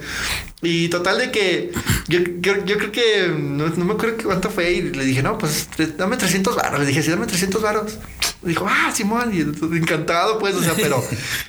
[0.64, 1.72] Y total de que
[2.08, 5.38] yo, yo, yo creo que no, no me acuerdo cuánto fue y le dije, no,
[5.38, 6.80] pues dame 300 baros.
[6.80, 7.98] Le dije, sí, dame 300 baros.
[8.42, 9.40] Dijo, ah, Simón, y
[9.78, 11.02] encantado, pues, o sea, pero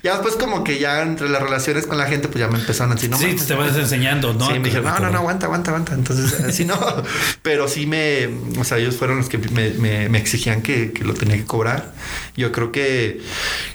[0.04, 2.92] ya después como que ya entre las relaciones con la gente, pues ya me empezaron
[2.92, 4.46] a decir, no, Sí, te vas enseñando, ¿no?
[4.46, 5.94] Sí, me dijeron, no, no, no, aguanta, aguanta, aguanta.
[5.94, 6.78] Entonces, así no.
[7.42, 11.04] Pero sí me, o sea, ellos fueron los que me, me- me exigían que, que
[11.04, 11.92] lo tenía que cobrar.
[12.36, 13.20] Yo creo que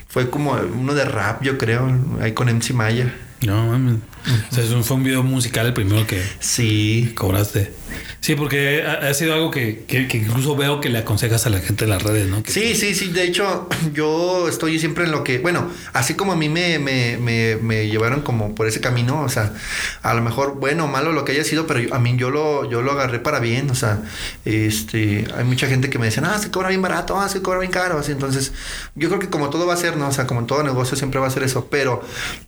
[0.08, 1.90] fue como uno de rap, yo creo,
[2.22, 3.14] ahí con MC Maya.
[3.42, 3.96] No, mames.
[4.50, 7.12] O sea, fue un video musical el primero que Sí.
[7.16, 7.72] cobraste.
[8.20, 11.50] Sí, porque ha, ha sido algo que, que- que incluso veo que le aconsejas a
[11.50, 12.42] la gente en las redes, ¿no?
[12.42, 13.08] Que- Sí, sí, sí.
[13.08, 17.16] De hecho, yo estoy siempre en lo que, bueno, así como a mí me, me,
[17.16, 19.52] me, me llevaron como por ese camino, o sea,
[20.02, 22.30] a lo mejor bueno o malo lo que haya sido, pero yo- a mí yo
[22.30, 24.02] lo, yo lo agarré para bien, o sea,
[24.44, 27.60] este, hay mucha gente que me dice, ah, se cobra bien barato, ah, se cobra
[27.60, 28.52] bien caro, así, entonces,
[28.94, 30.08] yo creo que como todo va a ser, ¿no?
[30.08, 32.02] O sea, como en todo negocio siempre va a ser eso, pero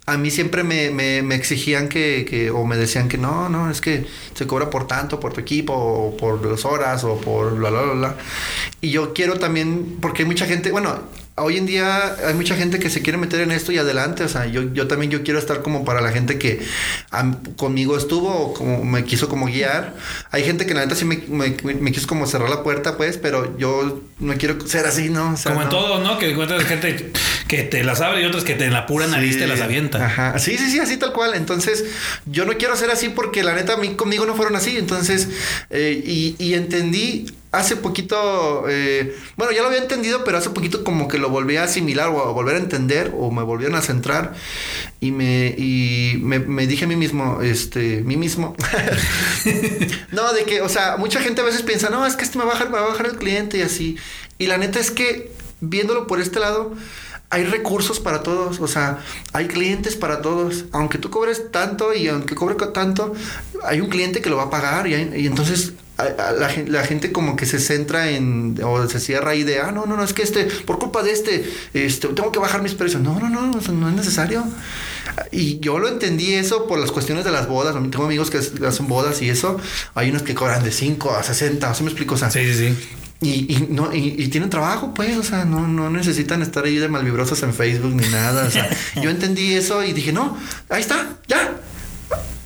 [0.06, 3.70] a mí siempre me, me, me exigían que, que, o me decían que no, no,
[3.70, 7.55] es que se cobra por tanto, por tu equipo, o por las horas, o por
[7.57, 8.14] bla, bla, bla, bla.
[8.81, 10.98] Y yo quiero también, porque hay mucha gente, bueno,
[11.37, 14.29] hoy en día hay mucha gente que se quiere meter en esto y adelante, o
[14.29, 16.61] sea, yo, yo también yo quiero estar como para la gente que
[17.11, 19.94] am- conmigo estuvo o como me quiso como guiar.
[20.31, 23.16] Hay gente que la neta sí me, me, me quiso como cerrar la puerta, pues,
[23.18, 25.33] pero yo no quiero ser así, ¿no?
[25.33, 25.75] O sea, Como en no.
[25.77, 26.18] todo, ¿no?
[26.18, 27.12] Que encuentras gente
[27.53, 30.07] que te las abre y otras que te en la pura nariz te las avienta.
[30.07, 30.38] Ajá.
[30.38, 31.35] Sí, sí, sí, así tal cual.
[31.35, 31.85] Entonces,
[32.25, 34.79] yo no quiero ser así porque la neta a mí conmigo no fueron así.
[34.79, 35.29] Entonces,
[35.69, 40.83] eh, y, y entendí hace poquito, eh, bueno, ya lo había entendido, pero hace poquito
[40.83, 43.83] como que lo volví a asimilar o a volver a entender o me volvieron a
[43.83, 44.33] centrar
[45.01, 48.57] y me, y me, me dije a mí mismo, este, mí mismo.
[50.11, 52.45] no, de que, o sea, mucha gente a veces piensa, no, es que este me
[52.47, 53.99] va a bajar, me va a bajar el cliente y así.
[54.38, 55.31] Y la neta es que
[55.62, 56.75] viéndolo por este lado,
[57.33, 58.99] hay recursos para todos, o sea,
[59.33, 60.66] hay clientes para todos.
[60.73, 63.14] Aunque tú cobres tanto y aunque cobre co- tanto,
[63.64, 64.95] hay un cliente que lo va a pagar y,
[65.27, 65.73] entonces
[66.38, 69.73] la, gen- la gente como que se centra en o se cierra ahí de, ah,
[69.73, 72.75] no, no, no, es que este, por culpa de este, este, tengo que bajar mis
[72.75, 73.01] precios.
[73.03, 74.45] No, no, no, no es necesario.
[75.31, 77.75] Y yo lo entendí eso por las cuestiones de las bodas.
[77.90, 79.59] Tengo amigos que hacen bodas y eso.
[79.95, 82.14] Hay unos que cobran de 5 a 60, ¿así me explico?
[82.14, 82.88] O sea, Sí, sí, sí.
[83.22, 86.76] Y, y no, y, y tienen trabajo, pues, o sea, no, no necesitan estar ahí
[86.76, 88.46] de malvibrosos en Facebook ni nada.
[88.46, 88.68] O sea,
[89.02, 90.37] yo entendí eso y dije, no,
[90.68, 91.56] ahí está, ya.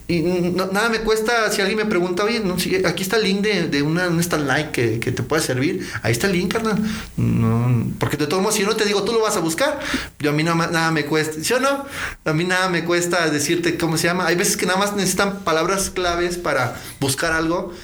[0.09, 3.25] Y no- nada me cuesta, si alguien me pregunta, oye, no, si aquí está el
[3.25, 5.85] link de, de una, un stand like que, que te puede servir.
[6.03, 6.79] Ahí está el link, carnal.
[7.17, 9.81] No, porque de todos modos, si yo no te digo, tú lo vas a buscar,
[10.21, 11.85] yo a mí nada, nada me cuesta, ¿sí o no?
[12.25, 14.27] A mí nada me cuesta decirte cómo se llama.
[14.29, 17.75] Hay veces que nada más necesitan palabras claves para buscar algo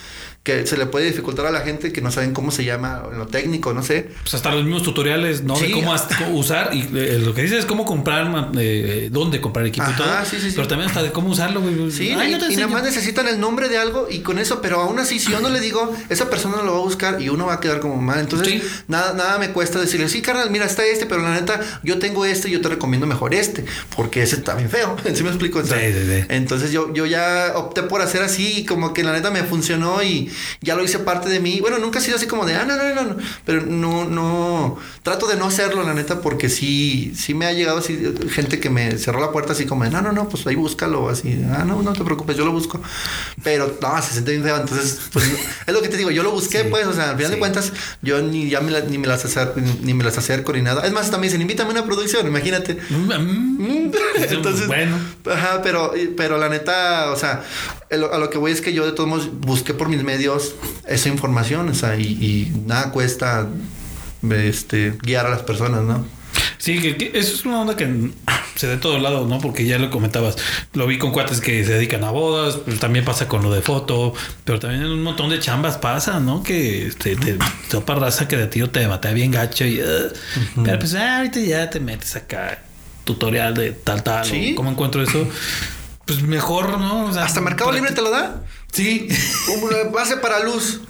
[0.43, 3.19] que se le puede dificultar a la gente que no saben cómo se llama en
[3.19, 4.09] lo técnico, no sé.
[4.23, 5.55] Pues hasta los mismos tutoriales, ¿no?
[5.55, 5.67] Sí.
[5.67, 5.95] De cómo
[6.33, 6.71] usar.
[6.75, 10.25] Y eh, lo que dices es cómo comprar, eh, dónde comprar equipo y Ajá, todo.
[10.25, 10.57] sí, sí, sí.
[10.57, 11.93] Pero también hasta de cómo usarlo, güey.
[11.93, 14.61] Sí, Ay, y, no y nada más necesitan el nombre de algo y con eso,
[14.61, 17.29] pero aún así, si yo no le digo, esa persona lo va a buscar y
[17.29, 18.19] uno va a quedar como mal.
[18.19, 22.01] Entonces, nada, nada me cuesta decirle, sí, carnal, mira, está este, pero la neta, yo
[22.01, 24.97] tengo este y yo te recomiendo mejor este, porque ese está bien feo.
[25.15, 25.63] ¿Sí me explico?
[25.63, 26.25] Sí, sí, sí.
[26.31, 30.03] Entonces, yo, yo ya opté por hacer así y como que la neta me funcionó
[30.03, 31.61] y ya lo hice parte de mí.
[31.61, 34.79] Bueno, nunca ha sido así como de, ah, no, no, no, no, pero no, no,
[35.03, 37.99] trato de no hacerlo, la neta, porque sí, sí me ha llegado así
[38.31, 41.09] gente que me cerró la puerta así como de, no, no, no, pues ahí búscalo,
[41.09, 42.81] así, ah, no, no te preocupes, yo lo busco.
[43.43, 45.25] Pero no, se siente bien feo, entonces, pues
[45.67, 46.67] es lo que te digo, yo lo busqué, Sí.
[46.71, 47.35] pues, o sea, al final Sí.
[47.35, 50.53] de cuentas, yo ni ya me, la- ni me las acer- ni me las acerco
[50.53, 50.87] ni nada.
[50.87, 52.79] Es más, también dicen, invítame a una producción, imagínate.
[52.91, 53.91] Mm,
[54.31, 54.97] Entonces, bueno.
[55.31, 57.43] Ajá, pero, pero la neta, o sea,
[57.93, 60.55] a lo que voy es que yo de todos modos busqué por mis medios
[60.89, 63.49] esa información, o sea, y, y nada cuesta
[64.31, 66.05] este, guiar a las personas, ¿no?
[66.59, 67.89] Sí, que, que eso es una onda que
[68.55, 69.41] se da de todos lados, ¿no?
[69.41, 70.37] Porque ya lo comentabas.
[70.75, 73.63] Lo vi con cuates que se dedican a bodas, pero también pasa con lo de
[73.63, 76.43] foto, pero también en un montón de chambas pasa, ¿no?
[76.45, 77.37] Que este, te
[77.69, 79.81] topa raza que de tío te batea bien gacho y...
[79.83, 82.63] uh, Pero pues ah, ahorita ya te metes acá
[83.05, 84.53] tutorial de tal, tal, Sí.
[84.53, 85.27] o cómo encuentro eso.
[86.07, 87.07] Pues mejor, ¿no?
[87.07, 88.43] O sea, Hasta Mercado Libre te lo da.
[88.73, 89.09] Sí.
[89.63, 90.81] Una base para luz.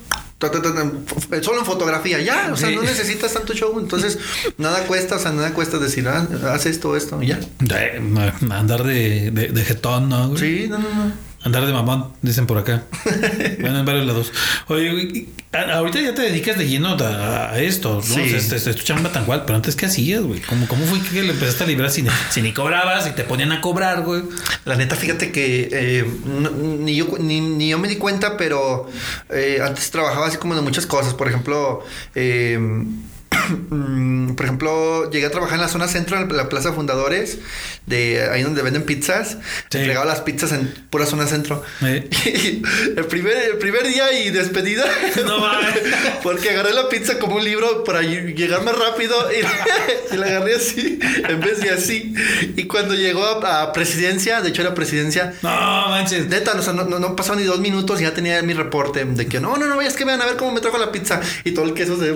[1.42, 2.74] Solo en fotografía, ya, o sea, Sí.
[2.74, 4.18] no necesitas tanto show, entonces
[4.58, 7.38] nada cuesta, o sea, nada cuesta decir, ah, haz esto, esto, y ya.
[7.60, 8.02] De-
[8.50, 10.30] andar de, de, de jetón, ¿no?
[10.30, 10.40] güey?
[10.40, 11.12] Sí, no, no, no.
[11.44, 12.84] Andar de mamón, dicen por acá.
[13.60, 14.32] bueno, en varios lados.
[14.68, 18.02] Oye, ahorita ya te dedicas de lleno a, a esto, ¿no?
[18.02, 18.32] Sí.
[18.34, 20.40] O sea, es, tu chamba tan cual, pero antes, ¿qué hacías, güey?
[20.40, 23.50] ¿Cómo, ¿Cómo fue que le empezaste a librar si, si ni cobrabas y te ponían
[23.50, 24.22] a cobrar, güey?
[24.64, 28.88] La neta, fíjate que eh, no- ni, yo, ni, ni yo me di cuenta, pero
[29.30, 31.14] eh, antes trabajaba así como de muchas cosas.
[31.14, 32.56] Por ejemplo, eh,
[34.36, 37.38] por ejemplo, llegué a trabajar en la zona centro, en la Plaza Fundadores,
[37.86, 39.36] de ahí donde venden pizzas.
[39.70, 39.78] Sí.
[39.78, 41.62] Entregaba las pizzas en pura zona centro.
[41.80, 41.86] Y
[42.96, 44.84] el, primer, el primer día y despedida.
[45.26, 45.42] No.
[46.22, 50.26] Porque agarré la pizza como un libro para ll- llegar más rápido y, y la
[50.26, 52.14] agarré así, en vez de así.
[52.56, 55.50] Y cuando llegó a, a presidencia, de hecho era presidencia, No
[55.88, 56.26] manches.
[56.28, 59.04] neta, o sea, no, no, no pasaron ni dos minutos y ya tenía mi reporte
[59.04, 61.20] de que no, no, no, es que vean a ver cómo me trajo la pizza
[61.44, 62.12] y todo el queso se.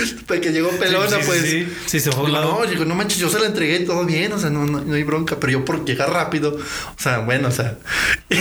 [0.26, 1.42] Pues que llegó pelona, Sí, sí, pues.
[1.42, 2.58] Sí, sí, se fue a un lado.
[2.64, 4.94] no, digo, no manches, yo se la entregué todo bien, o sea, no, no, no
[4.94, 7.76] hay bronca, pero yo por llegar rápido, o sea, bueno, o sea,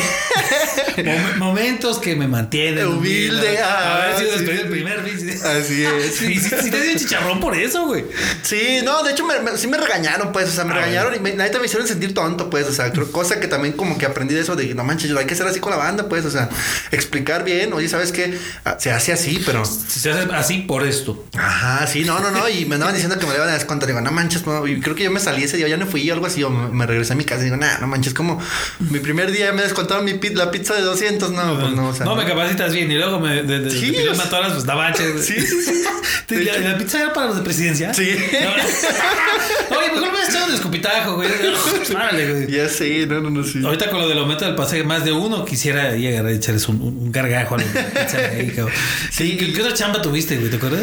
[0.98, 4.38] Mom- momentos que me mantienen Humilde, ah, Haber sido sí.
[4.38, 5.30] despedido el primer bici.
[5.44, 6.16] así es.
[6.16, 8.06] Sí, sí, sí te dio chicharrón por eso, güey.
[8.42, 11.16] Sí, no, de hecho me, me- sí me regañaron, pues, o sea, me Ah, regañaron
[11.16, 14.06] y me, neta me hicieron sentir tonto, pues, o sea, cosa que también como que
[14.06, 16.32] aprendí de eso de, no manches, hay que ser así con la banda, pues, o
[16.32, 16.50] sea,
[16.92, 18.38] explicar bien, oye, ¿sabes qué?
[18.64, 19.66] Ah, Se hace así, pero...
[19.66, 21.26] Si se hace así por esto.
[21.46, 23.88] Ajá, sí, no, no, no, y me andaban diciendo que me le iban a descontar,
[23.88, 26.10] digo, no manches, no, y creo que yo me salí ese día, ya no fui,
[26.10, 28.42] algo así, o me, regresé a mi casa y digo, nah, no manches, como
[28.80, 31.94] mi primer día me descontaron mi pi- la pizza de 200, no, pues no, o
[31.94, 32.06] sea...
[32.06, 32.92] no, me capacitas bien.
[32.92, 35.26] Y luego me de, de, Sí, de pidió o sea- matoras, pues da manches.
[35.26, 35.84] Sí, sí, sí.
[36.28, 37.94] ¿Te- ¿La, la pizza era para los de presidencia?
[37.94, 38.16] Sí.
[38.42, 38.50] No.
[39.78, 41.30] Oye, mejor me has echado un escupitajo, güey.
[41.96, 42.52] Árale, güey.
[42.52, 43.62] Ya sé, no, no, no, sí.
[43.64, 46.82] Ahorita con lo del aumento del pase, más de uno quisiera llegar a echarles un,
[46.82, 48.74] un gargajo a la pizza de ahí, cabrón.
[49.12, 49.38] Sí.
[49.38, 50.50] ¿Qué, qué otra chamba tuviste, güey?
[50.50, 50.82] ¿Te acuerdas?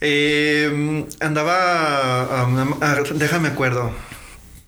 [0.00, 2.44] Eh, andaba.
[2.44, 2.78] um,
[3.18, 3.92] déjame acuerdo.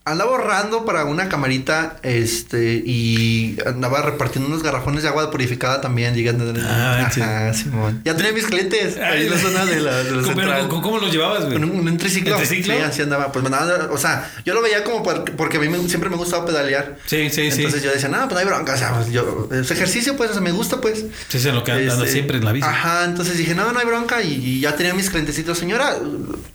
[0.05, 6.15] Andaba ahorrando para una camarita, este, y andaba repartiendo unos garrafones de agua purificada también,
[6.15, 6.51] llegando.
[6.65, 8.01] Ah, Ajá, Simón.
[8.05, 10.49] Ya tenía mis clientes ahí en la zona de la, de la ¿Cómo, central.
[10.55, 11.57] pero, ¿cómo, cómo los llevabas, güey?
[11.57, 12.31] Un, un triciclo.
[12.35, 12.73] ¿En triciclo?
[12.75, 13.31] Sí, así andaba.
[13.31, 16.09] Pues me andaban- o sea, yo lo veía como por- porque a mí me- siempre
[16.09, 16.97] me ha gustado pedalear.
[17.05, 17.57] Sí, sí, sí.
[17.57, 20.31] Entonces yo decía, no, pues no hay bronca, o sea, pues yo, es ejercicio, pues,
[20.31, 21.05] o sea, me gusta, pues.
[21.27, 22.65] Sí, es lo que andas Este, siempre en la bici.
[22.67, 24.23] Ajá, entonces dije, no, no hay bronca.
[24.23, 25.97] Y, y ya tenía mis clientecitos, señora.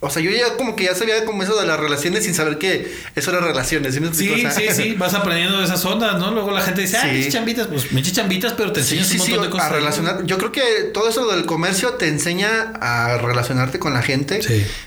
[0.01, 2.59] O sea, yo ya como que ya sabía como eso de las relaciones sin saber
[2.59, 3.94] que eso relaciones.
[3.94, 4.12] ¿Sí, me?
[4.14, 6.31] Sí, sí, sí, vas aprendiendo de esas ondas, ¿no?
[6.31, 7.29] Luego la gente dice, ah, Sí.
[7.31, 9.66] chambitas, pues mis chambitas, pero te enseñas sí, un sí, montón de cosas.
[9.66, 10.25] a relacionar.
[10.27, 14.40] Yo creo que todo eso del comercio te enseña a relacionarte con la gente,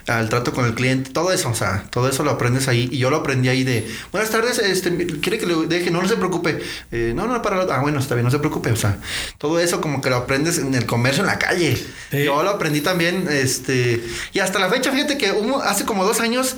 [0.07, 2.87] al trato con el cliente, todo eso, o sea, todo eso lo aprendes ahí.
[2.91, 6.07] Y yo lo aprendí ahí de, buenas tardes, este, quiere que le deje, no, no
[6.07, 6.59] se preocupe.
[6.91, 8.71] Eh, no, no, para, ah, bueno, está bien, no se preocupe.
[8.71, 8.97] O sea,
[9.37, 11.77] todo eso como que lo aprendes en el comercio, en la calle.
[12.11, 16.19] Yo lo aprendí también, este, y hasta la fecha, fíjate que hubo- hace como dos
[16.19, 16.55] años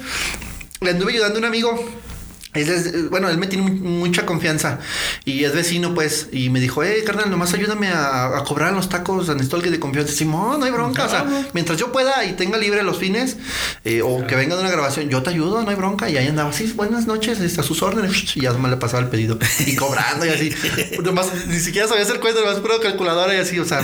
[0.81, 2.08] le anduve ayudando a un amigo.
[2.53, 4.79] Es- bueno, él me tiene mu- mucha confianza
[5.23, 8.89] y es vecino, pues, y me dijo, eh, carnal, nomás ayúdame a, a cobrar los
[8.89, 10.11] tacos, necesito alguien de confianza.
[10.13, 13.37] Simón, no hay bronca, o sea, mientras yo pueda y tenga libre los fines,
[13.85, 16.09] eh, o que venga de una grabación, yo te ayudo, no hay bronca.
[16.09, 19.09] Y ahí andaba, sí, buenas noches, a sus órdenes, y ya me le pasaba el
[19.09, 20.51] pedido, y cobrando y así.
[21.03, 23.81] nomás, ni siquiera sabía hacer cuenta, nomás pura calculadora y así, o sea,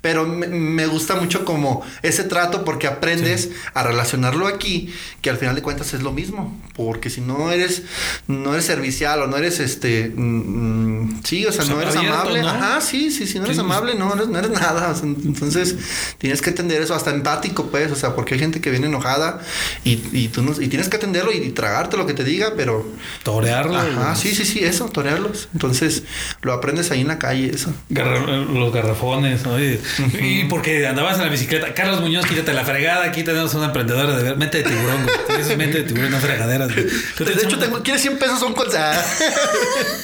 [0.00, 5.36] pero me, me gusta mucho como ese trato porque aprendes a relacionarlo aquí, que al
[5.38, 7.82] final de cuentas es lo mismo, porque si no eres,
[8.26, 12.42] no eres servicial o no eres este, mm, sí, o sea, no eres abierto, amable,
[12.42, 12.48] ¿no?
[12.48, 13.62] ajá, sí, sí, si no eres Sí.
[13.62, 15.76] amable, no eres, no eres nada, o sea, entonces
[16.18, 19.40] tienes que entender eso, hasta empático, pues, o sea, porque hay gente que viene enojada
[19.84, 22.52] y, y tú no- y tienes que atenderlo y, y tragarte lo que te diga,
[22.56, 22.86] pero,
[23.22, 23.76] Torearlo.
[23.76, 26.02] ajá, sí, sí, sí, eso, torearlos, entonces
[26.42, 27.72] lo aprendes ahí en la calle, eso.
[27.90, 29.58] Garra- los garrafones, ¿no?
[29.62, 29.80] Y,
[30.20, 31.74] y porque andabas en la bicicleta.
[31.74, 33.04] Carlos Muñoz, quítate la fregada.
[33.06, 34.36] Aquí tenemos una emprendedora de ver.
[34.36, 35.16] Mente de tiburón, güey.
[35.26, 36.86] Tienes mente de tiburón, no fregaderas, güey.
[37.16, 38.38] ¿Qué De hecho, tengo, ¿quieres 100 pesos?
[38.40, 38.66] Son con...
[38.76, 39.02] ah,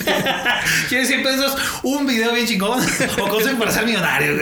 [0.88, 1.57] ¿Quieres 100 pesos?
[1.83, 2.80] Un video bien chingón.
[3.22, 4.37] O consejo para ser millonario,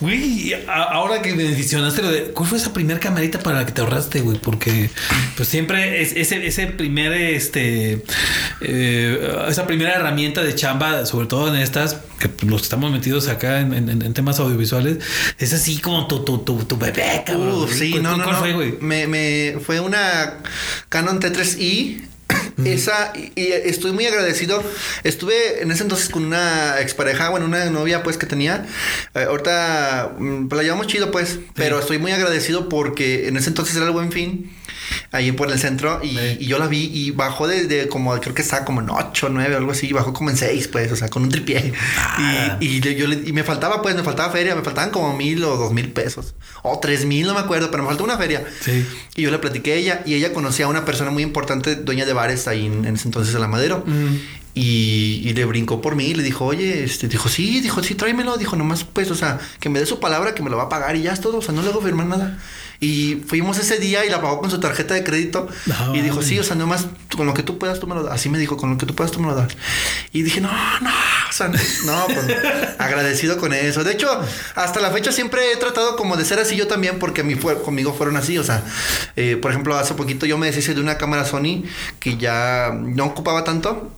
[0.00, 0.54] güey.
[0.68, 2.22] Ahora que me mencionaste lo de.
[2.32, 4.38] ¿Cuál fue esa primera camarita para la que te ahorraste, güey?
[4.38, 4.90] Porque,
[5.36, 8.02] pues siempre es, ese, ese primer, este.
[8.60, 13.28] eh, esa primera herramienta de chamba, sobre todo en estas, que los que estamos metidos
[13.28, 14.98] acá en, en- en temas audiovisuales,
[15.38, 17.66] es así como tu, tu, tu, tu bebé, cabrón.
[17.66, 17.72] Güey.
[17.78, 18.40] sí, ¿Cuál- no, no, ¿Cuál no.
[18.40, 18.74] fue, güey?
[18.80, 20.34] Me, me fue una
[20.88, 22.08] Canon T3i.
[22.64, 24.62] Esa, y, y estoy muy agradecido.
[25.04, 28.66] Estuve en ese entonces con una expareja, bueno, una novia pues que tenía.
[29.14, 33.50] Eh, ahorita mm, pues, la llevamos chido pues, pero estoy muy agradecido porque en ese
[33.50, 34.50] entonces era el buen fin.
[35.12, 36.36] Ahí por el centro y, Sí.
[36.40, 39.28] y yo la vi y bajó de, de como, creo que estaba como en 8,
[39.30, 41.72] 9, algo así, y bajó como en 6, pues, o sea, con un tripié.
[41.96, 42.56] Ah.
[42.60, 45.42] Y, y yo le- y me faltaba, pues, me faltaba feria, me faltaban como mil
[45.44, 46.34] o dos mil pesos.
[46.62, 48.44] O tres mil, no me acuerdo, pero me faltó una feria.
[48.60, 48.86] Sí.
[49.16, 52.04] Y yo le platiqué a ella y ella conocía a una persona muy importante, dueña
[52.06, 53.84] de bares ahí en, en ese entonces en La Madero.
[53.86, 54.16] Mm.
[54.54, 57.94] Y, y le brincó por mí y le dijo, oye, este, dijo, sí, dijo, sí,
[57.94, 58.36] tráemelo.
[58.36, 60.68] Dijo, nomás, pues, o sea, que me dé su palabra que me lo va a
[60.68, 61.38] pagar y ya es todo.
[61.38, 62.38] O sea, no le hago firmar nada.
[62.82, 65.46] Y fuimos ese día y la pagó con su tarjeta de crédito.
[65.66, 68.02] No, y dijo, sí, o sea, nomás con lo que tú puedas, tú me lo
[68.02, 68.14] das.
[68.14, 69.52] Así me dijo, con lo que tú puedas, tú me lo das.
[70.12, 72.36] Y dije, no, no, o sea, no, pues,
[72.78, 73.84] agradecido con eso.
[73.84, 74.08] De hecho,
[74.56, 77.36] hasta la fecha siempre he tratado como de ser así yo también, porque a mí
[77.36, 78.36] fue, conmigo fueron así.
[78.36, 78.64] O sea,
[79.14, 81.62] eh, por ejemplo, hace poquito yo me deshice de una cámara Sony
[82.00, 83.92] que ya no ocupaba tanto.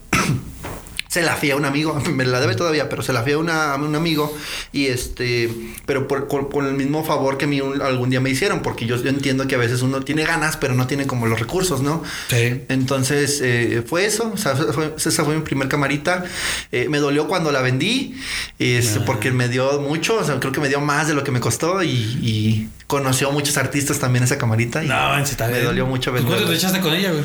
[1.15, 3.37] Se la fui a un amigo, me la debe todavía, pero se la fui a,
[3.37, 4.35] una- a un amigo
[4.73, 5.49] y este,
[5.85, 8.61] pero por, con, con el mismo favor que a mí un- algún día me hicieron,
[8.61, 11.39] porque yo, yo entiendo que a veces uno tiene ganas, pero no tiene como los
[11.39, 12.03] recursos, ¿no?
[12.27, 12.63] Sí.
[12.67, 16.25] Entonces eh, fue eso, o sea, fue- esa fue mi primer camarita.
[16.73, 18.15] Eh, me dolió cuando la vendí,
[18.59, 19.03] este, Ah.
[19.05, 21.39] porque me dio mucho, o sea, creo que me dio más de lo que me
[21.39, 24.83] costó y, y conoció a muchos artistas también esa camarita.
[24.83, 26.53] Y No, en está me dolió mucho Pues, ¿Cuánto venderla.
[26.53, 27.23] te echaste con ella, güey?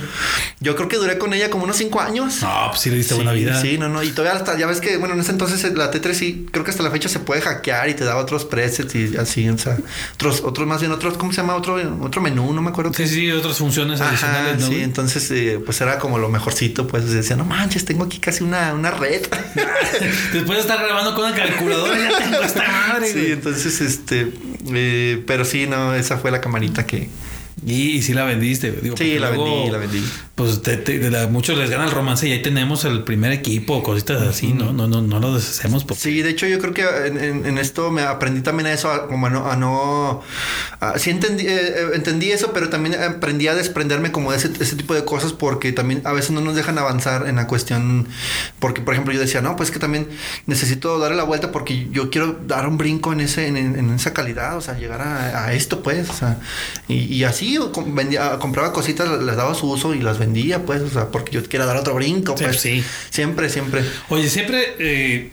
[0.61, 2.40] Yo creo que duré con ella como unos cinco años.
[2.42, 3.61] No, pues sí le diste Sí, buena vida.
[3.61, 4.03] Sí, no, no.
[4.03, 6.64] Y todavía hasta, ya ves que, bueno, en ese entonces eh, la T3 sí, creo
[6.64, 9.59] que hasta la fecha se puede hackear y te da otros presets y así, o
[9.59, 9.77] sea,
[10.14, 11.55] otros, otros más bien, otros, ¿cómo se llama?
[11.57, 12.92] Otro, otro menú, no me acuerdo.
[12.94, 14.66] Sí, sí, otras funciones Ajá, adicionales, ¿no?
[14.66, 14.83] sí, güey?
[14.85, 18.73] entonces eh, pues era como lo mejorcito, pues decía, no manches, tengo aquí casi una,
[18.75, 19.23] una red.
[20.33, 23.33] Después de estar grabando con una calculadora, ya tengo esta madre, sí, güey.
[23.33, 24.33] entonces este,
[24.73, 27.08] eh, pero sí, no, esa fue la camarita que...
[27.66, 28.73] Y, y sí la vendiste.
[28.73, 30.05] Digo, Sí, la luego, vendí, la vendí.
[30.35, 33.33] Pues te- te- de la- muchos les gana el romance y ahí tenemos el primer
[33.33, 34.73] equipo, cositas así, ¿no?
[34.73, 37.59] No, no, no lo deshacemos porque Sí, de hecho yo creo que en, en- en
[37.59, 39.51] esto me aprendí también a eso, a, como a no...
[39.51, 40.23] A no
[40.81, 44.51] a- sí entendí, eh, eh, entendí eso, pero también aprendí a desprenderme como de ese,
[44.59, 48.09] ese tipo de cosas porque también a veces no nos dejan avanzar en la cuestión,
[48.59, 50.09] porque por ejemplo yo decía, no, pues que también
[50.46, 54.14] necesito darle la vuelta porque yo quiero dar un brinco en, ese, en, en esa
[54.14, 56.38] calidad, o sea, llegar a, a esto pues, o sea,
[56.88, 57.49] y, y así
[57.86, 61.42] vendía, compraba cositas, les daba su uso y las vendía pues, o sea, porque yo
[61.44, 62.84] quiero dar otro brinco, Sí, pues, sí.
[63.10, 63.82] siempre, siempre.
[64.08, 65.30] Oye, siempre, eh,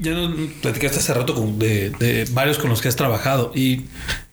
[0.00, 3.82] ya nos platicaste hace rato con- de, de varios con los que has trabajado y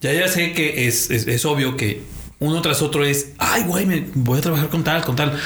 [0.00, 2.02] ya ya sé que es, es, es obvio que
[2.40, 5.38] uno tras otro es, ay, güey, me voy a trabajar con tal, con tal.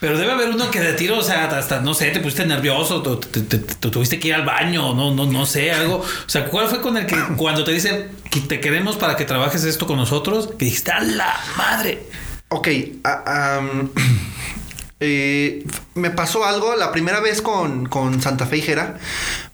[0.00, 3.02] Pero debe haber uno que de tiro, o sea, hasta, no sé, te pusiste nervioso,
[3.02, 5.96] te, te- te- te tuviste que ir al baño, no, no, no sé, algo.
[5.96, 9.24] O sea, ¿cuál fue con el que cuando te dicen que te queremos para que
[9.24, 12.04] trabajes esto con nosotros, que dijiste, a la madre?
[12.48, 12.68] Ok,
[13.04, 13.90] am,
[14.98, 18.98] eh, me pasó algo la primera vez con, con Santa Fe y Jera.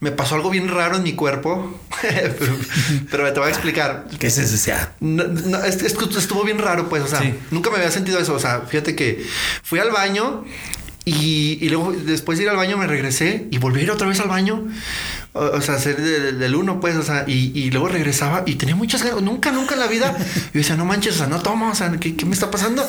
[0.01, 1.81] Me pasó algo bien raro en mi cuerpo.
[2.03, 2.57] pero,
[3.11, 4.07] pero te voy a explicar.
[4.19, 4.73] ¿Qué es eso?
[5.01, 7.35] No, no, estuvo bien raro, pues, o sea, Sí.
[7.51, 8.35] nunca me había sentido eso.
[8.35, 9.25] O sea, fíjate que
[9.63, 10.45] fui al baño
[11.05, 14.07] y, y luego después de ir al baño me regresé y volví a ir otra
[14.07, 14.65] vez al baño.
[15.35, 18.77] O, o sea, de- del uno, pues, o sea, y, y luego regresaba y tenía
[18.77, 19.23] muchas ganas.
[19.23, 20.15] Nunca, nunca en la vida.
[20.19, 22.87] Yo decía, no manches, o sea, no tomo, o sea, ¿qué, qué me está pasando?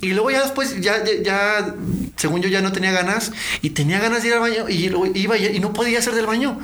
[0.00, 1.74] Y luego ya después, ya, ya, ya,
[2.16, 5.06] según yo, ya no tenía ganas y tenía ganas de ir al baño y luego
[5.14, 6.58] iba y, y no podía hacer del baño.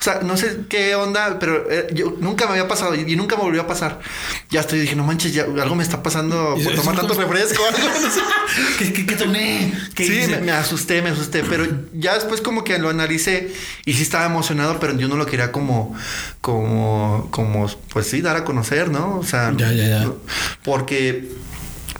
[0.00, 3.14] O sea, no sé qué onda, pero eh, yo nunca me había pasado y, y
[3.16, 4.00] nunca me volvió a pasar.
[4.50, 7.62] Ya estoy, dije, no manches, ya algo me está pasando ¿Y por tomar tanto refresco.
[7.64, 8.20] algo, no sé.
[8.78, 9.72] ¿qué, qué, qué tomé?
[9.94, 13.52] ¿Qué Sí, me, me asusté, me asusté, pero ya después como que lo analicé
[13.84, 15.94] y sí estaba emocionado, pero yo no lo quería como,
[16.40, 19.18] como, como, pues sí, dar a conocer, ¿no?
[19.18, 20.12] O sea, Ya, ya, ya.
[20.64, 21.28] porque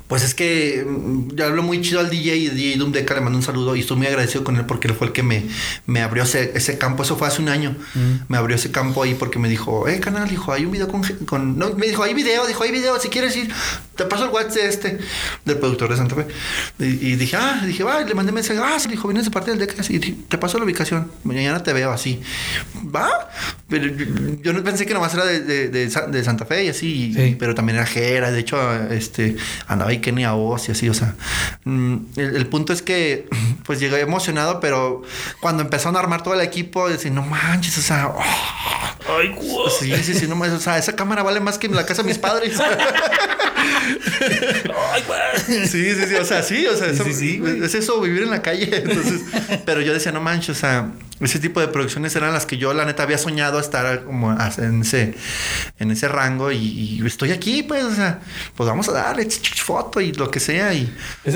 [0.08, 3.20] pues es que mm, ya hablo muy chido al DJ y DJ Doom Deca le
[3.20, 5.44] mando un saludo y estoy muy agradecido con él porque él fue el que me,
[5.86, 7.02] me abrió ese, ese campo.
[7.02, 7.76] Eso fue hace un año.
[7.94, 8.12] Mm.
[8.28, 11.02] Me abrió ese campo ahí porque me dijo, eh, canal, dijo, hay un video con,
[11.26, 11.58] con.
[11.58, 13.50] No, me dijo, hay video, dijo, hay video, si quieres ir,
[13.96, 14.98] te paso el WhatsApp de este,
[15.44, 16.26] del productor de Santa Fe.
[16.78, 19.30] Y, y dije, ah, dije, va, y le mandé mensaje, ah, sí, dijo, vienes de
[19.30, 22.20] parte del Deca y dije, te paso la ubicación, mañana te veo así.
[22.94, 23.08] Va,
[23.68, 24.04] pero yo,
[24.42, 27.12] yo no pensé que nomás era de, de, de Sa- de Santa Fe y así,
[27.14, 27.36] Sí.
[27.38, 28.56] pero también era Jera, de hecho,
[28.90, 31.14] este, andaba ahí Kenia Oz y así, o sea,
[31.64, 33.28] mm, el, el punto es que,
[33.64, 35.02] pues llegué emocionado, pero
[35.40, 38.22] cuando empezaron a armar todo el equipo, decía, no manches, o sea, oh,
[39.18, 39.70] Ay, guau.
[39.70, 42.08] sí, sí, sí, no manches, o sea, esa cámara vale más que la casa de
[42.08, 42.58] mis padres.
[44.92, 45.18] Ay, güey.
[45.66, 48.30] Sí, sí, sí, o sea, sí, o sea, Sí, eso- sí, es eso, vivir en
[48.30, 48.68] la calle.
[48.84, 49.20] Entonces,
[49.64, 52.74] pero yo decía, no manches, o sea, ese tipo de producciones eran las que yo,
[52.74, 55.14] la neta, había soñado estar como en ese,
[55.78, 56.56] en ese rango y,
[57.00, 58.20] y estoy aquí, pues, o sea,
[58.54, 59.26] pues vamos a darle
[59.56, 60.74] foto y lo que sea.
[60.74, 60.92] Y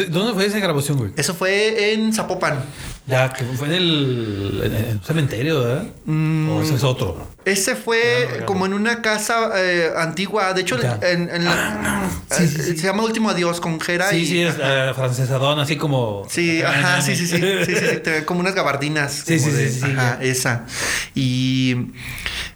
[0.08, 1.12] ¿Dónde fue esa grabación, güey?
[1.16, 2.60] eso fue en Zapopan.
[3.06, 5.84] Ya, que fue en el, en el cementerio, ¿verdad?
[6.04, 6.48] Mm.
[6.50, 7.26] O ese es otro.
[7.44, 10.52] Ese fue Ya, ya, como en una casa eh, antigua.
[10.52, 10.78] De hecho.
[10.84, 12.76] Ah, en, en la- Sí, sí, eh, sí.
[12.78, 14.10] se llama Último Adiós con Jera.
[14.10, 16.24] Sí, y, sí, es eh, francesadón, así como.
[16.30, 19.24] Sí, ajá, sí, sí, sí, sí, sí, sí, te- como unas gabardinas.
[19.26, 20.26] Sí, como sí, de- sí, sí, Ajá, ya.
[20.26, 20.66] esa.
[21.14, 21.92] Y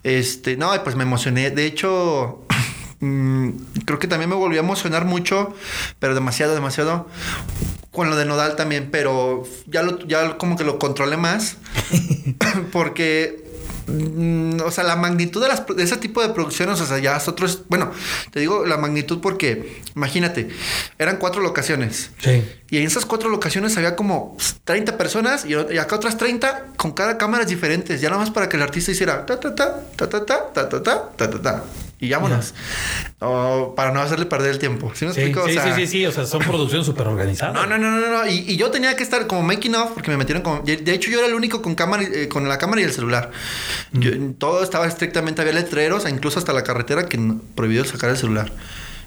[0.03, 1.51] este, no, pues me emocioné.
[1.51, 2.47] De hecho,
[3.01, 3.51] mm,
[3.85, 5.55] creo que también me volvió a emocionar mucho,
[5.99, 7.09] pero demasiado, demasiado.
[7.91, 11.59] Con lo de Nodal también, pero ya, lo, ya como que lo controlé más.
[12.73, 13.44] porque
[13.87, 17.17] Mm, o sea, la magnitud de, las, de, ese tipo de producciones, o sea, ya
[17.17, 17.47] es otro.
[17.69, 17.91] Bueno,
[18.31, 20.49] te digo la magnitud porque, imagínate,
[20.99, 22.11] eran cuatro locaciones.
[22.19, 22.43] Sí.
[22.71, 27.19] Y en esas cuatro locaciones había como 30 personas y, acá otras 30 con cada
[27.19, 28.01] cámaras diferentes.
[28.01, 30.69] Ya nada más para que el artista hiciera ta ta ta ta ta ta ta
[30.69, 31.65] ta ta ta ta ta
[32.05, 32.55] y vámonos.
[33.21, 34.93] O para no hacerle perder el tiempo.
[34.95, 35.47] ¿Sí me sí, explico?
[35.47, 37.55] Sí, o sea, sí, sí, sí, o sea, son producciones súper organizadas.
[37.55, 38.27] No, no, no, no, no.
[38.29, 40.61] Y, y, yo tenía que estar como making off porque me metieron como.
[40.61, 43.31] De hecho, yo era el único con cámara, eh, con la cámara y el celular.
[43.93, 44.01] Mm.
[44.01, 47.19] Yo, todo estaba estrictamente, había letreros, incluso hasta la carretera que
[47.55, 48.53] prohibió sacar el celular.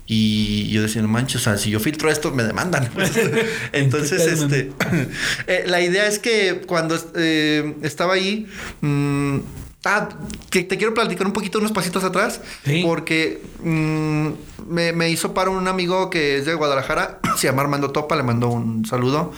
[0.09, 2.89] Y yo decía, no manches, o sea, si yo filtro esto, me demandan.
[3.73, 4.71] Entonces, este,
[5.47, 8.47] eh, la idea es que cuando eh, estaba ahí,
[8.81, 9.39] mmm,
[9.85, 10.09] Ah,
[10.49, 12.41] que te quiero platicar un poquito unos pasitos atrás.
[12.65, 12.81] ¿Sí?
[12.83, 14.29] Porque mmm,
[14.67, 18.23] me, me, hizo paro un amigo que es de Guadalajara, se llama Armando Topa, le
[18.23, 19.31] mando un saludo.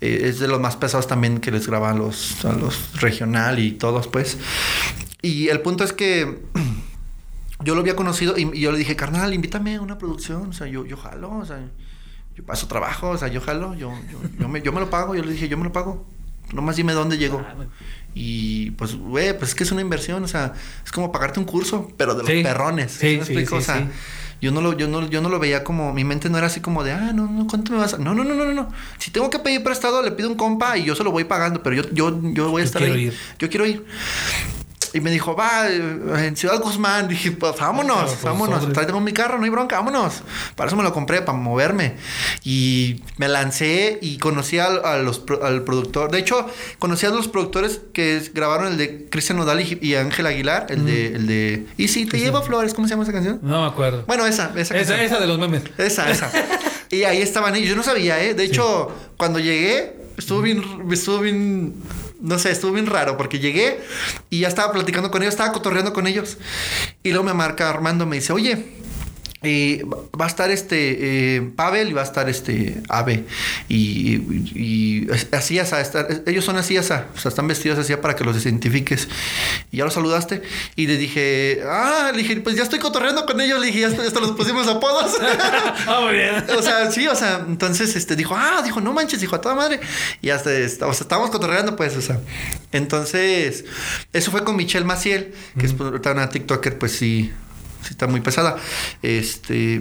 [0.00, 3.58] Eh, es de los más pesados también que les graba a los, a los regional
[3.58, 4.38] y todos, pues.
[5.22, 6.42] Y el punto es que
[7.64, 10.48] yo lo había conocido y, y, yo le dije, carnal, invítame a una producción.
[10.48, 11.60] O sea, yo, yo jalo, o sea,
[12.34, 15.14] yo paso trabajo, o sea, yo jalo, yo, yo, yo, me, yo me lo pago.
[15.14, 16.04] Yo le dije, yo me lo pago.
[16.52, 17.42] Nomás dime dónde llego.
[17.46, 17.54] Ah,
[18.14, 20.52] Y pues, güey, pues es que es una inversión, o sea,
[20.84, 22.42] es como pagarte un curso, pero de los Sí.
[22.42, 22.92] perrones.
[22.92, 23.56] Sí, me sí, explico?
[23.56, 23.86] sí, o sea, sí.
[24.40, 26.60] yo no lo, yo no, yo no lo veía como, mi mente no era así
[26.60, 27.98] como de, ah, no, no, ¿cuánto me vas a?
[27.98, 28.68] No, no, no, no, no.
[28.98, 31.60] Si tengo que pedir prestado, le pido un compa y yo se lo voy pagando,
[31.62, 33.06] pero yo, yo, yo voy a Yo estar quiero ahí.
[33.06, 33.14] ir.
[33.40, 33.84] Yo quiero ir.
[34.94, 37.08] Y me dijo, va, eh, en Ciudad Guzmán.
[37.08, 38.72] Dije, pues vámonos, Ah, pues, vámonos.
[38.72, 40.22] Tengo mi carro, no hay bronca, vámonos.
[40.54, 41.96] Para eso me lo compré, para moverme.
[42.44, 46.12] Y me lancé y conocí al, a los, al productor.
[46.12, 46.46] De hecho,
[46.78, 50.86] conocí a los productores que grabaron el de Cristian Nodal y, y Ángel Aguilar, el
[50.86, 53.40] de, el de Y si te llevo flores, ¿cómo se llama esa canción?
[53.42, 54.04] No me acuerdo.
[54.06, 55.00] Bueno, esa, esa esa, canción.
[55.00, 55.62] esa de los memes.
[55.76, 56.30] Esa, esa.
[56.90, 57.70] y ahí estaban ellos.
[57.70, 58.34] Yo no sabía, ¿eh?
[58.34, 61.74] De hecho, cuando llegué, estuvo bien, estuvo bien,
[62.24, 63.80] no sé, estuvo bien raro porque llegué
[64.30, 66.38] y ya estaba platicando con ellos, estaba cotorreando con ellos.
[67.02, 68.64] Y luego me marca Armando, me dice, oye,
[69.46, 69.84] eh,
[70.18, 73.24] va a estar este eh, Pavel y va a estar este Ave
[73.68, 77.94] y, y- y así asa, estar- ellos son así asa, o sea están vestidos así
[77.96, 79.08] para que los identifiques
[79.70, 80.42] y ya los saludaste
[80.76, 84.02] y le dije ah le dije pues ya estoy cotorreando con ellos le dije hasta,
[84.02, 85.12] hasta los pusimos apodos
[85.86, 86.44] Ah, muy bien.
[86.56, 89.54] o sea, sí, o sea, entonces este dijo, ah, dijo, no manches, dijo a toda
[89.54, 89.80] madre.
[90.22, 92.18] Y hasta o sea, estábamos cotorreando, pues, o sea.
[92.72, 93.64] Entonces,
[94.12, 97.32] eso fue con Michelle Maciel, que es pues, ahorita una TikToker, pues sí,
[97.84, 98.56] sí está muy pesada.
[99.02, 99.76] Este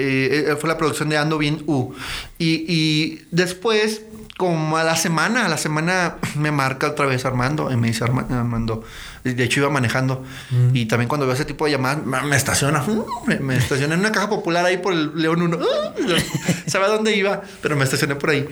[0.00, 1.92] eh, eh, fue la producción de Ando Bien U.
[2.38, 4.02] Y, y después,
[4.36, 8.04] como a la semana, a la semana me marca otra vez Armando y me dice
[8.04, 8.84] Arma- Armando.
[9.24, 10.24] De hecho, iba manejando.
[10.72, 12.82] Y también cuando veo ese tipo de llamadas, me, estaciona.
[13.26, 15.58] Me, me estacioné en una caja popular ahí por el León 1.
[16.66, 18.46] Sabe a dónde iba, pero me estacioné por ahí.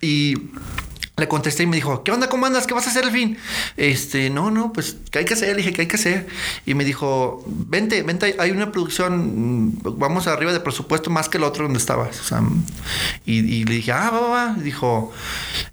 [0.00, 0.34] Y
[1.16, 2.28] le contesté y me dijo, ¿qué onda?
[2.28, 2.66] ¿Cómo andas?
[2.66, 3.38] ¿Qué vas a hacer al fin?
[3.76, 5.50] Este, no, no, pues, ¿qué hay que hacer?
[5.50, 6.26] Le dije, ¿qué hay que hacer?
[6.66, 11.38] Y me dijo, vente, vente, hay una producción, mm, vamos arriba de presupuesto más que
[11.38, 12.20] el otro donde estabas.
[12.20, 12.42] O sea,
[13.24, 14.56] y, y le dije, ah, va, va, va.
[14.58, 15.12] Y dijo,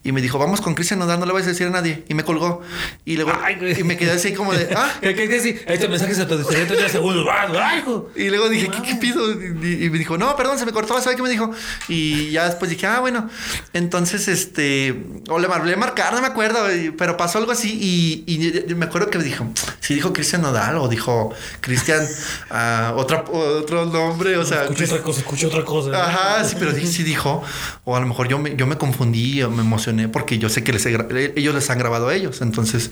[0.03, 2.03] y me dijo, vamos con Cristian Nodal, no le vas a decir a nadie.
[2.07, 2.61] Y me colgó.
[3.03, 4.93] Y luego, Ay, y me quedé así como de, ah.
[5.01, 5.55] ¿Qué, qué, qué, sí?
[5.65, 7.25] Este mensaje se te distrae 30 segundos.
[7.31, 8.09] ¡Ay, hijo!
[8.15, 9.31] Y luego dije, ¿qué, qué pido?
[9.31, 11.51] Y, y me dijo, no, perdón, se me cortó, ¿sabe qué me dijo?
[11.87, 13.27] Y ya después dije, ah, bueno.
[13.73, 16.59] Entonces, este, o le a marcar, no me acuerdo,
[16.97, 19.47] pero pasó algo así y, me acuerdo que dijo,
[19.79, 22.05] si dijo Cristian Nodal o dijo Cristian,
[22.49, 26.05] ah, otra, otro nombre, o sea, Escuché otra cosa, escuché otra cosa.
[26.05, 27.43] Ajá, sí, pero sí, sí dijo.
[27.83, 30.63] O a lo mejor yo me, yo me confundí o me emocioné porque yo sé
[30.63, 32.41] que les he eh, ellos les han grabado a ellos.
[32.41, 32.91] Entonces,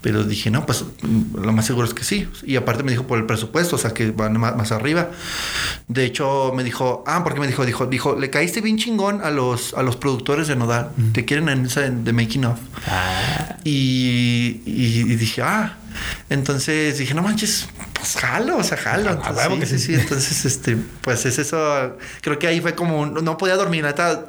[0.00, 2.28] pero dije, no, pues lo más seguro es que sí.
[2.44, 5.10] Y aparte me dijo por el presupuesto, o sea, que van más, más arriba.
[5.88, 9.30] De hecho, me dijo, ah, porque me dijo, dijo, dijo, le caíste bien chingón a
[9.30, 10.90] los, a los productores de Nodal.
[11.12, 12.58] Te quieren en esa de Making of.
[12.86, 15.74] Ah, Y, y- y dije, ah.
[16.30, 19.10] Entonces dije, no manches, pues jalo, o sea, jalo.
[19.10, 19.94] Ah, Entonces, huevo sí, que sí.
[19.94, 21.96] Entonces, este, pues es eso.
[22.20, 24.26] Creo que ahí fue como, no podía dormir, neta.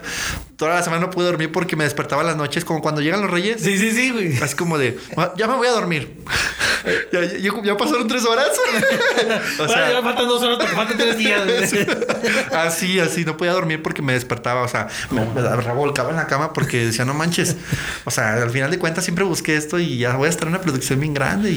[0.57, 3.22] Toda la semana no pude dormir porque me despertaba en las noches, como cuando llegan
[3.22, 3.61] los reyes.
[3.61, 4.38] sí, sí, sí, güey.
[4.41, 6.18] Así como de, "Ah, ya me voy a dormir.
[7.11, 8.47] ya, ya- ya pasaron tres horas.
[9.59, 11.41] o Bueno, ya sea, faltan dos horas faltan tres días.
[12.53, 16.28] así, así, no podía dormir porque me despertaba, o sea, me, me revolcaba en la
[16.28, 17.55] cama porque decía, no manches.
[18.05, 20.55] O sea, al final de cuentas siempre busqué esto y ya voy a estar en
[20.55, 21.51] una producción bien grande.
[21.51, 21.57] Y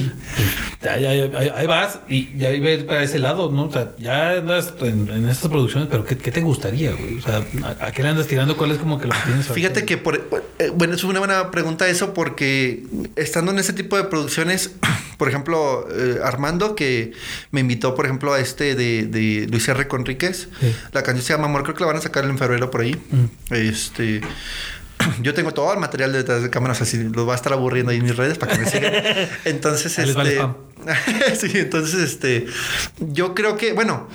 [0.81, 3.65] Ya, ya, ya, ahí, ahí vas y ya ahí ves para ese lado, ¿no?
[3.65, 7.19] O sea, ya andas en, en estas producciones, pero ¿qué, qué te gustaría, güey?
[7.19, 8.57] O sea, ¿a, a qué le andas tirando?
[8.57, 9.47] ¿Cuál es como que lo tienes.
[9.47, 10.27] Fíjate que, por,
[10.59, 12.83] eh, bueno, es una buena pregunta eso porque
[13.15, 14.71] estando en ese tipo de producciones,
[15.17, 17.13] por ejemplo, eh, Armando, que
[17.51, 19.87] me invitó, por ejemplo, a este de, de Luis R.
[19.87, 20.49] Conríquez,
[20.91, 22.95] la canción se llama Amor, creo que la van a sacar en febrero por ahí.
[23.11, 23.53] Mm.
[23.53, 24.21] Este
[25.21, 27.97] yo tengo todo el material detrás de cámaras así, los va a estar aburriendo ahí
[27.97, 28.93] en mis redes para que me sigan.
[29.45, 30.41] Entonces, este.
[31.39, 32.47] sí, entonces, este.
[32.99, 34.09] Yo creo que, bueno,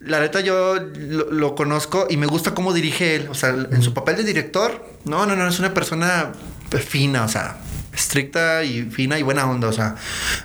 [0.00, 3.28] la neta yo lo, conozco y me gusta cómo dirige él.
[3.30, 6.32] O sea, en su papel de director, no, no, no, es una persona
[6.70, 7.58] fina, o sea,
[7.96, 9.68] estricta y fina y buena onda.
[9.68, 9.96] O sea,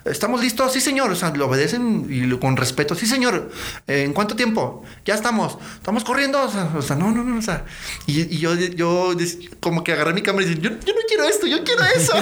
[0.06, 0.74] ¿estamos listos?
[0.74, 1.12] Sí, señor.
[1.12, 2.96] O sea, lo obedecen y con respeto.
[2.96, 3.52] Sí, señor.
[3.88, 4.84] ¿En cuánto tiempo?
[5.06, 5.58] Ya estamos.
[5.76, 6.42] ¿Estamos corriendo?
[6.42, 7.38] O sea, no, no, no.
[7.38, 7.66] O sea,
[8.08, 9.14] y, yo, yo
[9.60, 12.14] como que agarré mi cámara y dije, yo, yo no quiero esto, yo quiero eso.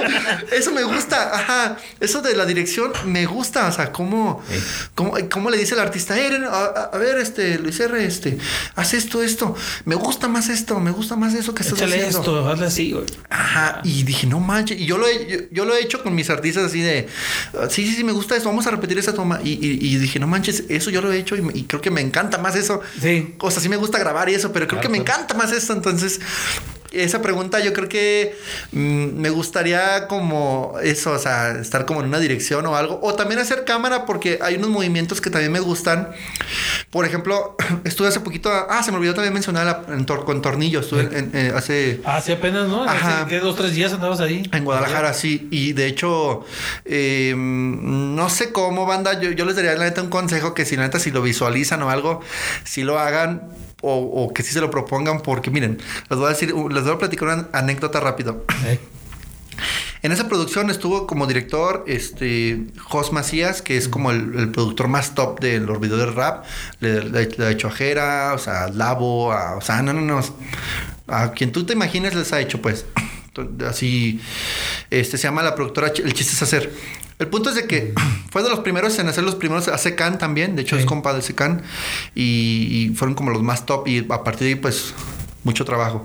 [0.52, 1.34] eso me gusta.
[1.34, 1.76] Ajá.
[2.00, 3.66] Eso de la dirección me gusta.
[3.66, 4.42] O sea, cómo,
[4.94, 8.38] cómo, le dice el artista, a, ver, este, Luis R., este,
[8.76, 9.56] haz esto, esto.
[9.84, 12.18] Me gusta más esto, me gusta más eso que estás haciendo.
[12.18, 12.94] esto, hazle así,
[13.28, 13.80] Ajá.
[13.82, 16.64] Y dije, no manches y yo lo, he, yo, lo he hecho con mis artistas
[16.64, 17.06] así de,
[17.68, 19.40] sí, sí, sí, me gusta esto, vamos a repetir esa toma.
[19.42, 22.56] Y, dije, no manches, eso yo lo he hecho y, creo que me encanta más
[22.56, 22.80] eso.
[23.00, 23.34] Sí.
[23.38, 25.72] O sea, sí me gusta grabar y eso, pero creo que me encanta más esto.
[25.72, 26.20] Entonces,
[26.92, 28.36] esa pregunta yo creo que
[28.72, 32.98] mm, me gustaría como eso, o sea, estar como en una dirección o algo.
[33.02, 36.08] O también hacer cámara porque hay unos movimientos que también me gustan.
[36.90, 39.86] Por ejemplo, estuve hace poquito, ah, se me olvidó también mencionar
[40.24, 40.84] con tornillos.
[40.84, 42.00] Estuve en, eh, hace...
[42.24, 42.84] Sí, apenas, ¿no?
[42.84, 43.22] Ajá.
[43.22, 44.42] Hace, dos, tres días andabas ahí.
[44.52, 45.48] En Guadalajara, sí.
[45.50, 46.44] Y de hecho,
[46.84, 50.76] em, no sé cómo, banda, yo, yo les daría la neta un consejo que si
[50.76, 52.20] la neta, si lo visualizan o algo,
[52.64, 53.42] si lo hagan
[53.82, 55.78] o, que sí se lo propongan, porque miren,
[56.10, 58.44] les voy a decir, les voy a platicar una anécdota rápido.
[60.02, 65.14] En esa producción estuvo como director este Jos Macías, que es como el, productor más
[65.14, 66.44] top de los videos de rap.
[66.80, 70.20] Le, ha hecho a Jera, o sea, a Lavo, a, o sea, no, no, no.
[71.08, 72.86] A quien tú te imagines les ha hecho, pues.
[73.68, 74.20] Así,
[74.90, 76.72] este se llama la productora El Chiste es Hacer.
[77.18, 77.94] El punto es de que
[78.30, 81.12] fue de los primeros en hacer los primeros a Secan también, de hecho es compa
[81.12, 81.62] de Secan,
[82.14, 84.94] y, fueron como los más top y a partir de ahí pues
[85.44, 86.04] mucho trabajo.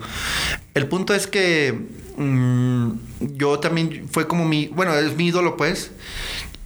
[0.74, 1.88] El punto es que
[2.18, 2.92] mm,
[3.36, 5.92] yo también fue como mi, bueno, es mi ídolo pues,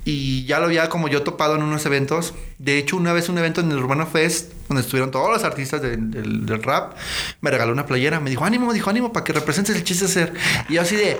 [0.09, 2.33] y ya lo había como yo topado en unos eventos.
[2.59, 5.81] De hecho, una vez un evento en el Urbano Fest, donde estuvieron todos los artistas
[5.81, 6.93] del, rap,
[7.41, 8.21] me regaló una playera.
[8.21, 10.33] Me dijo, ánimo, me dijo, ánimo, para que representes el chiste ser.
[10.69, 11.17] Y yo así de,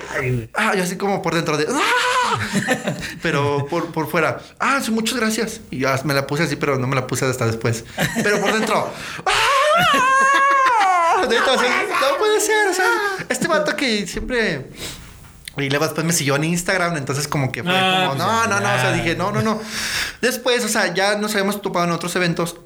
[0.54, 2.94] ah, yo así como por dentro de, ¡ah!
[3.22, 5.60] Pero por, por fuera, ah, sí, muchas gracias.
[5.70, 7.84] Y ya me la puse así, pero no me la puse hasta después.
[8.22, 8.90] Pero por dentro,
[9.26, 11.26] ¡ah!
[11.28, 12.68] De no puede ser.
[12.70, 12.86] O sea,
[13.28, 14.70] este vato que siempre
[15.60, 18.46] y luego después me siguió en Instagram, entonces como que fue ah, como, pues no,
[18.46, 19.60] no, no, o sea, dije, no, no, no.
[20.20, 22.56] Después, o sea, ya nos habíamos topado en otros eventos,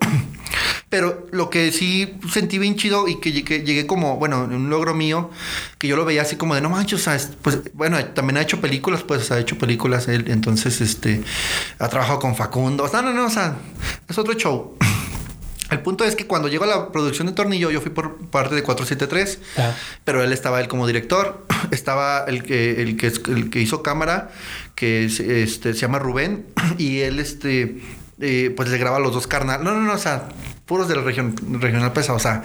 [0.89, 5.31] pero lo que sí sentí bien chido y que llegué, como, bueno, un logro mío,
[5.79, 8.43] que yo lo veía así como de, no manches, o sea, pues, bueno, también ha
[8.43, 11.23] hecho películas, pues, o sea, ha hecho películas él, entonces, este,
[11.79, 13.57] ha trabajado con Facundo, no, no, no, o sea,
[14.09, 14.77] es otro show.
[15.73, 18.55] El punto es que cuando llegó a la producción de Tornillo, yo fui por parte
[18.55, 19.75] de 473, ah.
[20.05, 24.31] pero él estaba él como director, estaba el que, el que, el que hizo cámara,
[24.75, 26.45] que este, se llama Rubén,
[26.79, 27.81] y él este,
[28.21, 29.65] eh, pues le graba los dos carnal.
[29.65, 30.29] No, no, no, o sea,
[30.73, 32.15] puros de la región regional pesa.
[32.15, 32.45] O sea,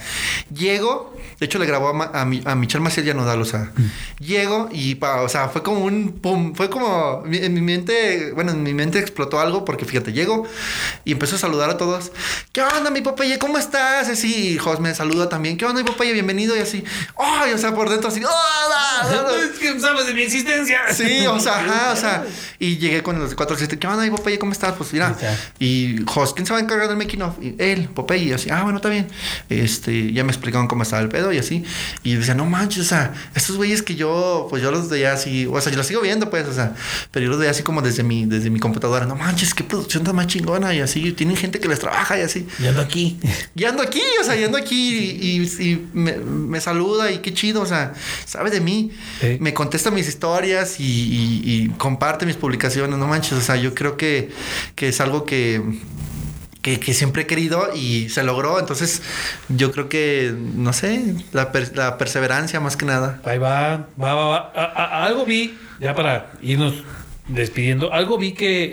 [0.54, 4.22] llego, de hecho le grabó a, a, a Michelle Maciel Yanodal, o sea, mm.
[4.22, 8.52] llego y, pa, o sea, fue como un pum, fue como en mi mente, bueno,
[8.52, 10.46] en mi mente explotó algo porque fíjate, llego
[11.06, 12.12] y empezó a saludar a todos.
[12.52, 13.40] ¿Qué onda, mi Popeye?
[13.40, 14.10] ¿Cómo estás?
[14.10, 15.56] Así, y Jos me saluda también.
[15.56, 16.12] ¿Qué onda, mi Popeye?
[16.12, 16.84] Bienvenido y así.
[17.18, 17.54] ¡Ay!
[17.54, 18.22] o sea, por dentro así.
[18.26, 18.28] ¡Oh,
[19.54, 20.82] Es que sabes de mi existencia.
[20.94, 22.26] Sí, o sea, ajá, o sea,
[22.60, 23.80] y llegué con los cuatro siete.
[23.80, 24.38] ¿Qué onda, mi Popeye?
[24.38, 24.74] ¿Cómo estás?
[24.74, 25.16] Pues mira.
[25.60, 27.36] Y Jos, ¿quién se va a encargar del making of?
[27.42, 29.08] Y él, Popeye y así, ah, bueno, está bien.
[29.50, 31.64] Este, ya me explicaron cómo estaba el pedo y así.
[32.04, 35.46] Y decía, no manches, o sea, estos güeyes que yo, pues yo los veía así,
[35.46, 36.76] o sea, yo los sigo viendo, pues, o sea,
[37.12, 40.04] pero yo los veía así como desde mi, desde mi computadora, no manches, qué producción
[40.04, 42.48] tan más chingona y así, tienen gente que les trabaja y así.
[42.60, 43.20] Y ando aquí.
[43.56, 47.66] Y ando aquí, o sea, y ando aquí y, me, saluda y qué chido, o
[47.66, 47.94] sea,
[48.26, 48.92] sabe de mí,
[49.40, 53.98] me contesta mis historias y, y comparte mis publicaciones, no manches, o sea, yo creo
[53.98, 54.30] que,
[54.76, 55.62] que es algo que
[56.76, 58.60] que, siempre he querido y se logró.
[58.60, 59.02] Entonces,
[59.50, 61.52] yo creo que, no sé, la,
[61.98, 63.22] perseverancia más que nada.
[63.24, 65.06] Ahí va, va, va, va.
[65.06, 66.84] algo vi, ya para irnos
[67.28, 68.70] despidiendo, algo vi que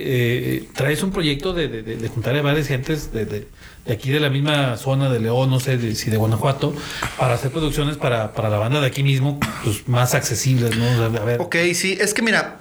[0.56, 3.48] eh, traes un proyecto de, juntar a varias gentes de,
[3.90, 6.74] aquí de la misma zona de León, no sé si de Guanajuato,
[7.18, 10.86] para hacer producciones para, para la banda de aquí mismo, pues más accesibles, ¿no?
[10.86, 11.40] A ver.
[11.40, 12.58] Ok, sí, es que mira,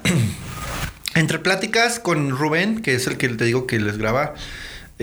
[1.16, 4.34] entre pláticas con Rubén, que es el que te digo que les graba,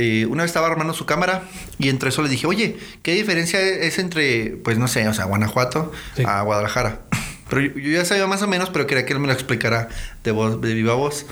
[0.01, 1.42] eh, una vez estaba armando su cámara
[1.78, 5.26] y entre eso le dije, oye, ¿qué diferencia es entre, pues no sé, o sea,
[5.26, 5.92] Guanajuato
[6.24, 7.01] a Guadalajara?
[7.51, 9.88] Pero yo, ya sabía más o menos, pero quería que él me lo explicara
[10.22, 11.26] de voz, de viva voz.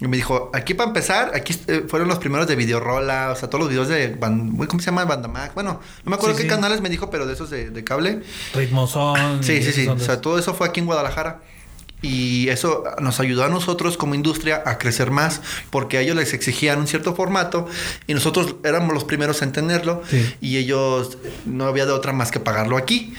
[0.00, 3.50] Y me dijo, aquí para empezar, aquí eh, fueron los primeros de Videorola, o sea,
[3.50, 5.04] todos los videos de, ¿cómo se llama?
[5.04, 5.54] Bandamax.
[5.54, 8.22] Bueno, no me acuerdo qué canales me dijo, pero de esos de, de cable.
[8.54, 9.42] Ritmozón.
[9.42, 9.88] Sí, sí, sí.
[9.88, 11.40] O sea, todo eso fue aquí en Guadalajara.
[12.00, 15.40] Y eso nos ayudó a nosotros como industria a crecer más,
[15.70, 17.66] porque a ellos les exigían un cierto formato
[18.06, 20.02] y nosotros éramos los primeros en tenerlo
[20.40, 23.14] y ellos no había de otra más que pagarlo aquí.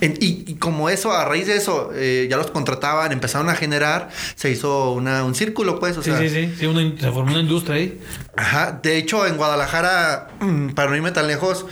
[0.00, 4.50] Y, como eso, a raíz de eso, eh, ya los contrataban, empezaron a generar, se
[4.50, 5.96] hizo una, un círculo, pues.
[5.96, 8.00] O sí, sea, sí, sí, se formó una industria ahí.
[8.36, 10.28] Ajá, de hecho, en Guadalajara,
[10.74, 11.66] para no irme tan lejos,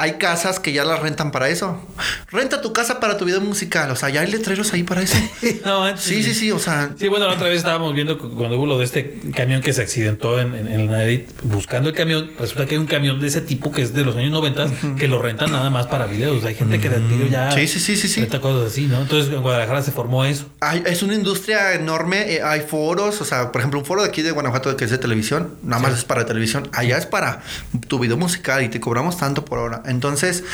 [0.00, 1.78] hay casas que ya las rentan para eso.
[2.30, 3.90] Renta tu casa para tu video musical.
[3.90, 5.18] O sea, ya hay letreros ahí para eso.
[5.66, 6.94] no, sí, sí, sí, o sea.
[6.98, 9.82] Sí, bueno, la otra vez estábamos viendo cuando hubo lo de este camión que se
[9.82, 12.30] accidentó en, en, en buscando el camión.
[12.38, 15.06] Resulta que hay un camión de ese tipo que es de los años 90 que
[15.06, 16.44] lo rentan nada más para videos.
[16.46, 17.52] Hay gente que de tiro ya.
[17.52, 18.08] Sí, sí, sí, sí.
[18.08, 18.22] sí.
[18.22, 19.02] Renta cosas así, ¿no?
[19.02, 20.46] Entonces en Guadalajara se formó eso.
[20.60, 22.36] Hay, es una industria enorme.
[22.36, 23.20] Eh, hay foros.
[23.20, 25.56] O sea, por ejemplo, un foro de aquí de Guanajuato que es de televisión.
[25.62, 26.70] Nada más es para televisión.
[26.72, 27.42] Allá es para
[27.88, 29.82] tu video musical y te cobramos tanto por hora.
[29.90, 30.44] Entonces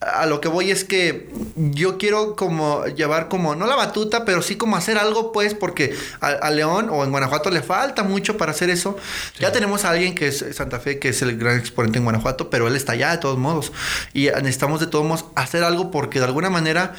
[0.00, 4.42] a lo que voy es que yo quiero como llevar como, no la batuta, pero
[4.42, 8.52] sí como hacer algo, pues, porque a, León o en Guanajuato le falta mucho para
[8.52, 8.96] hacer eso.
[9.38, 12.50] Ya tenemos a alguien que es Santa Fe, que es el gran exponente en Guanajuato,
[12.50, 13.72] pero él está allá de todos modos.
[14.12, 16.94] Y necesitamos de todos modos hacer algo porque de alguna manera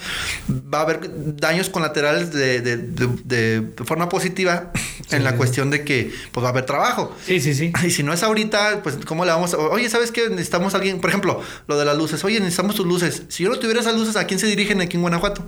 [0.50, 4.72] va a haber daños colaterales de, de, de, forma positiva
[5.12, 7.16] en la cuestión de que pues va a haber trabajo.
[7.26, 7.72] Sí, sí, sí.
[7.84, 9.58] Y si no es ahorita, pues cómo le vamos a...
[9.58, 10.30] Oye, ¿sabes qué?
[10.30, 12.24] Necesitamos a alguien, por ejemplo, lo de las luces.
[12.24, 13.24] Oye, necesitamos tus luces.
[13.30, 15.46] Si yo no tuviera esas luces, ¿a quién se dirigen aquí en Guanajuato?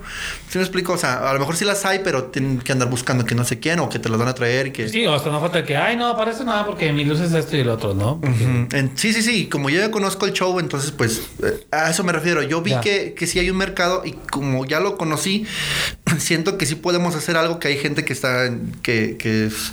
[0.48, 0.92] ¿Sí me explico?
[0.94, 3.44] O sea, a lo mejor sí las hay, pero tienen que andar buscando que no
[3.44, 4.88] sé quién o que te las van a traer y que...
[4.88, 7.56] Sí, o hasta no falta que, ay, no, parece nada porque mi luz es esto
[7.56, 8.20] y el otro, ¿no?
[8.96, 9.48] sí, sí, sí.
[9.48, 12.42] Como yo ya conozco el show, entonces, pues, eh, a eso me refiero.
[12.42, 15.46] Yo vi que, que sí hay un mercado y como ya lo conocí,
[16.18, 18.50] siento que sí podemos hacer algo que hay gente que está,
[18.82, 19.72] que, que es,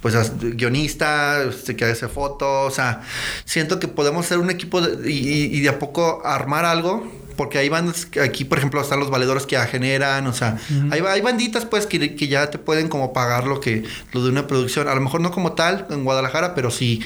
[0.00, 3.02] pues, guionista, este, que hace fotos, o sea,
[3.44, 8.08] siento que podemos ser un equipo y, de a poco armar algo porque hay bandas,
[8.22, 10.56] aquí por ejemplo están los valedores que ya generan, o sea,
[10.90, 14.30] hay, hay, banditas pues que, que, ya te pueden como pagar lo que, lo de
[14.30, 17.02] una producción, a lo mejor no como tal en Guadalajara, pero sí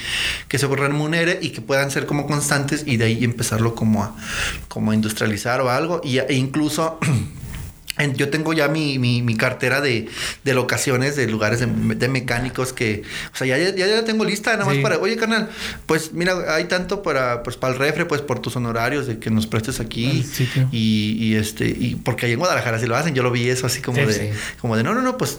[0.49, 4.17] que se remunere y que puedan ser como constantes y de ahí empezarlo como a,
[4.69, 6.99] como a industrializar o algo, y, e incluso
[8.15, 10.09] yo tengo ya mi, mi, cartera de,
[10.45, 14.65] de, locaciones, de lugares de, mecánicos que, o sea, ya, ya, ya tengo lista, nada
[14.65, 15.51] más para, oye, carnal,
[15.87, 19.31] pues mira, hay tanto para, pues para el refre, pues por tus honorarios de que
[19.31, 20.25] nos prestes aquí.
[20.73, 23.67] y, y, este, y porque ahí en Guadalajara si lo hacen, yo lo vi eso
[23.67, 25.39] así como de, como de, no, no, no, pues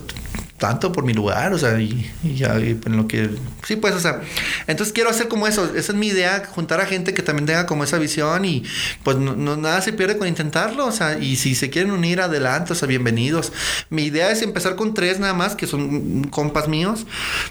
[0.62, 3.32] tanto por mi lugar, o sea, y, ya en lo que...
[3.64, 4.22] Sí, pues, o sea,
[4.68, 7.66] entonces quiero hacer como eso, esa es mi idea, juntar a gente que también tenga
[7.66, 8.64] como esa visión y
[9.01, 12.74] pues no, nada se pierde con intentarlo, o sea, y si se quieren unir adelante,
[12.74, 13.51] o sea, bienvenidos.
[13.89, 17.07] Mi idea es empezar con tres nada más, que son compas míos,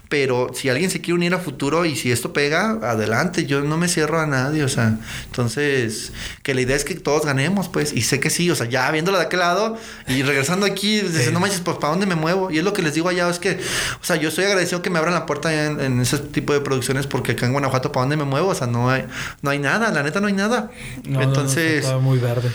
[0.09, 3.77] pero si alguien se quiere unir a futuro y si esto pega, adelante, yo no
[3.77, 6.13] me cierro a nadie, o sea, entonces,
[6.45, 8.89] que la idea es que todos ganemos, pues, y sé que sí, o sea, ya
[8.93, 12.53] viéndolo de aquel lado y regresando aquí, diciendo, no manches, pues, ¿para dónde me muevo?
[12.53, 13.59] Y es lo que les digo digo allá es que,
[14.01, 17.07] o sea, yo estoy agradecido que me abran la puerta en, ese tipo de producciones
[17.07, 18.49] porque acá en Guanajuato, ¿para dónde me muevo?
[18.49, 19.07] O sea, no hay,
[19.43, 20.71] no hay nada, la neta no hay nada.
[21.05, 21.87] Entonces.
[22.01, 22.51] muy verde.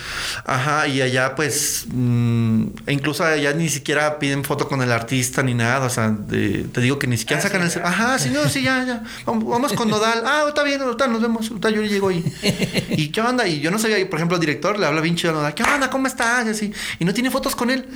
[0.45, 5.41] Ajá, y allá pues, mm, e incluso allá ni siquiera piden foto con el artista
[5.41, 7.71] ni nada, o sea, te digo que ni siquiera ah, sacan el...
[7.83, 9.03] Ajá, sí, no, sí, ya, ya.
[9.25, 10.23] Vamos, con Nodal.
[10.25, 11.49] Ah, está bien, Nodal, nos vemos.
[11.49, 12.23] Está, yo llego ahí.
[12.89, 13.47] ¿Y qué onda?
[13.47, 15.53] Y yo no sabía, por ejemplo, el director le habla bien chido a Nodal.
[15.55, 15.89] ¿Qué onda?
[15.89, 16.45] ¿Cómo estás?
[16.45, 16.73] Y así.
[16.99, 17.87] Y no tiene fotos con él.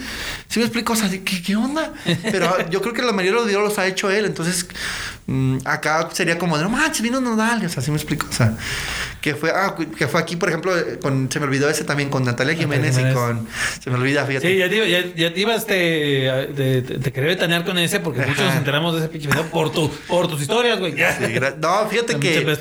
[0.47, 0.93] ¿Sí me explico?
[0.93, 1.93] O sea, ¿qué, qué onda?
[2.23, 2.38] Pero
[2.69, 4.25] yo creo que la mayoría de los videos los ha hecho él.
[4.25, 4.67] Entonces,
[5.65, 7.63] acá sería como de no manches, vino Nodal.
[7.65, 8.27] O sea, así me explico.
[8.29, 8.55] O sea,
[9.21, 10.71] que fue, ah, que fue aquí, por ejemplo,
[11.01, 13.47] con, se me olvidó ese también con Natalia Jiménez, y con.
[13.83, 14.47] Se me olvida, fíjate.
[14.47, 18.21] Sí, ya te, ya, ya te ibas te, te, te, quería vetanear con ese porque
[18.21, 20.95] muchos nos enteramos de ese pinche video por, tu, por tus historias, güey.
[21.59, 22.57] no, fíjate que.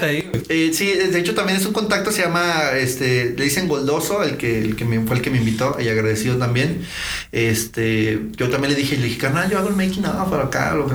[0.48, 4.36] Eh, sí, de hecho también es un contacto, se llama, este, le dicen Goldoso, el
[4.36, 6.82] que, el que me, fue el que me invitó y agradecido también.
[7.32, 10.74] Este, yo también le dije, le dije, carnal, yo hago el making of para acá,
[10.74, 10.86] lo,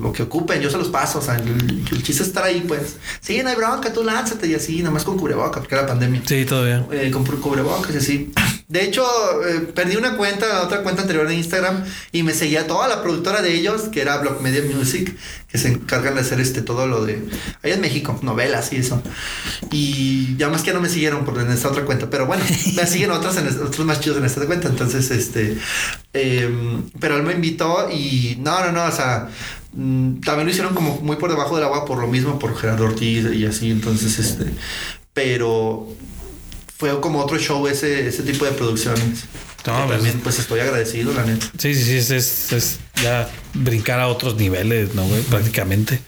[0.00, 2.96] lo, que ocupen, yo se los paso, o sea, el, chiste es estar ahí, pues.
[3.20, 6.22] Sí, no hay bronca, tú lánzate y así, nada más con cubrebocas, porque era pandemia.
[6.26, 6.86] Sí, todavía.
[6.92, 8.32] Eh, con cubrebocas y así.
[8.68, 9.02] De hecho,
[9.46, 13.40] eh, perdí una cuenta, otra cuenta anterior de Instagram y me seguía toda la productora
[13.40, 15.16] de ellos, que era Block Media Music,
[15.48, 17.26] que se encargan de hacer este todo lo de
[17.62, 19.02] allá en México, novelas y eso.
[19.70, 22.44] Y ya más que no me siguieron por en esta otra cuenta, pero bueno,
[22.76, 25.56] me siguen otros en otros más chidos en esta cuenta, entonces este
[26.12, 29.28] em, pero él me invitó y no, no, no, o sea,
[29.78, 32.84] mm, también lo hicieron como muy por debajo del agua por lo mismo, por Gerardo
[32.84, 34.44] Ortiz y así, entonces este,
[35.14, 35.88] pero
[36.76, 39.24] fue como otro show ese, ese tipo de producciones.
[39.66, 41.46] No, pues- también pues estoy agradecido, la neta.
[41.58, 45.20] Sí, sí, sí, es, es, es ya brincar a otros niveles, ¿no, güey?
[45.22, 46.00] Prácticamente.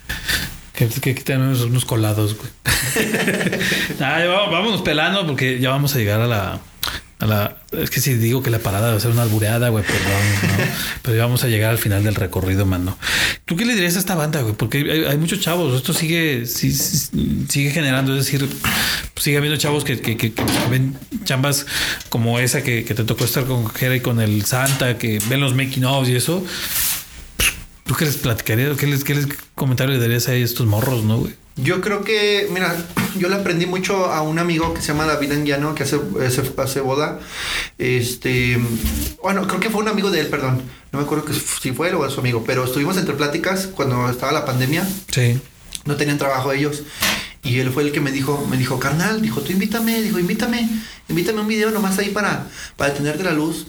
[0.72, 2.48] Que, que tenemos unos colados, güey.
[4.00, 6.60] Ah, ya va- vámonos pelando porque ya vamos a llegar a la,
[7.20, 7.56] a la.
[7.72, 10.64] Es que si digo que la parada va a ser una albureada, güey, perdón, ¿no?
[11.02, 12.96] Pero vamos a llegar al final del recorrido, mano.
[13.44, 14.54] ¿Tú qué le dirías a esta banda, güey?
[14.54, 15.76] Porque hay, hay muchos chavos.
[15.76, 18.48] Esto sigue, sigue generando, es decir,
[19.16, 21.66] sigue habiendo chavos que, que, que- que ven chambas
[22.08, 25.40] como esa que, que te tocó estar con Jera y con el Santa, que ven
[25.40, 26.44] los making ofs y eso.
[27.84, 28.76] ¿Tú qué les platicarías?
[28.76, 31.34] ¿Qué les, qué les comentario le darías a estos morros, no, güey?
[31.62, 32.74] Yo creo que, mira,
[33.16, 36.42] yo le aprendí mucho a un amigo que se llama David Anguiano, que hace, hace,
[36.56, 37.20] hace boda.
[37.78, 38.58] Este,
[39.22, 40.62] bueno, creo que fue un amigo de él, perdón.
[40.92, 44.08] No me acuerdo que si fue él o su amigo, pero estuvimos entre pláticas cuando
[44.08, 44.88] estaba la pandemia.
[45.10, 45.40] Sí.
[45.84, 46.82] No tenían trabajo ellos.
[47.42, 50.68] Y él fue el que me dijo, me dijo, carnal, dijo, tú invítame, dijo, invítame,
[51.08, 52.46] invítame a un video nomás ahí para,
[52.76, 53.66] para tenerte la luz.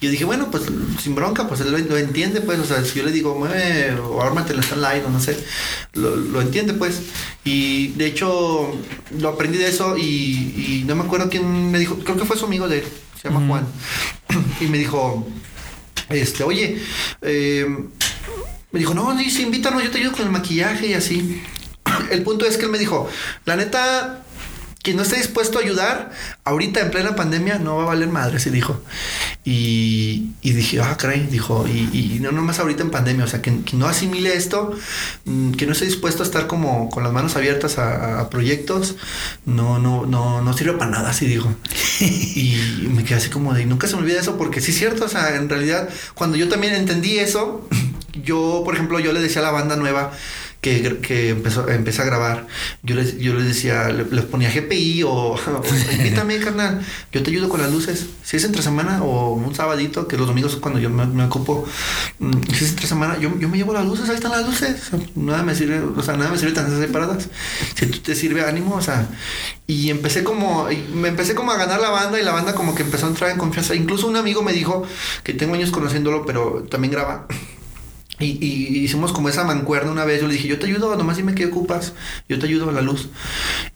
[0.00, 0.64] Y yo dije, bueno, pues
[1.02, 3.94] sin bronca, pues él lo, lo entiende, pues, o sea, si yo le digo, mueve
[4.00, 5.36] o ármate el Starlight o no sé,
[5.92, 7.02] lo, lo entiende, pues.
[7.44, 8.72] Y de hecho,
[9.18, 12.38] lo aprendí de eso y, y no me acuerdo quién me dijo, creo que fue
[12.38, 12.84] su amigo de él,
[13.20, 13.46] se llama.
[13.46, 13.66] Juan.
[14.60, 15.26] Y me dijo,
[16.08, 16.80] este, oye,
[17.22, 17.66] eh,
[18.72, 21.42] me dijo, no, sí, sí, invítanos, yo te ayudo con el maquillaje y así.
[22.10, 23.08] El punto es que él me dijo,
[23.44, 24.24] la neta,
[24.82, 26.10] quien no esté dispuesto a ayudar,
[26.44, 28.80] ahorita en plena pandemia no va a valer madre, se dijo.
[29.44, 33.42] Y, y dije, ah, caray, dijo, y, y no nomás ahorita en pandemia, o sea,
[33.42, 34.74] que, que no asimile esto,
[35.26, 38.96] mm, que no esté dispuesto a estar como con las manos abiertas a, a proyectos,
[39.44, 41.54] no, no, no, no sirve para nada, así dijo.
[42.00, 45.04] Y me quedé así como de, nunca se me olvida eso, porque sí es cierto,
[45.04, 47.68] o sea, en realidad, cuando yo también entendí eso,
[48.24, 50.12] yo, por ejemplo, yo le decía a la banda nueva
[50.60, 52.46] que, que empezó, empecé a grabar,
[52.82, 55.36] yo les, yo les decía, le- les ponía GPI o,
[55.92, 56.80] invítame, carnal,
[57.12, 58.06] yo te ayudo con las luces.
[58.22, 61.24] Si es entre semana o un sabadito, que los domingos es cuando yo me, me
[61.24, 61.64] ocupo,
[62.18, 64.90] mm, si es entre semana, yo, yo me llevo las luces, ahí están las luces.
[65.14, 67.28] Nada me sirve, o sea, nada me sirve tan separadas.
[67.74, 69.08] Si tú te sirve ánimo, o sea,
[69.66, 72.82] y empecé como, me empecé como a ganar la banda y la banda como que
[72.82, 73.74] empezó a entrar en confianza.
[73.74, 74.82] Incluso un amigo me dijo
[75.24, 77.26] que tengo años conociéndolo, pero también graba.
[78.20, 80.20] Y, y hicimos como esa mancuerna una vez.
[80.20, 81.94] Yo le dije, yo te ayudo, nomás dime qué ocupas.
[82.28, 83.08] Yo te ayudo a la luz.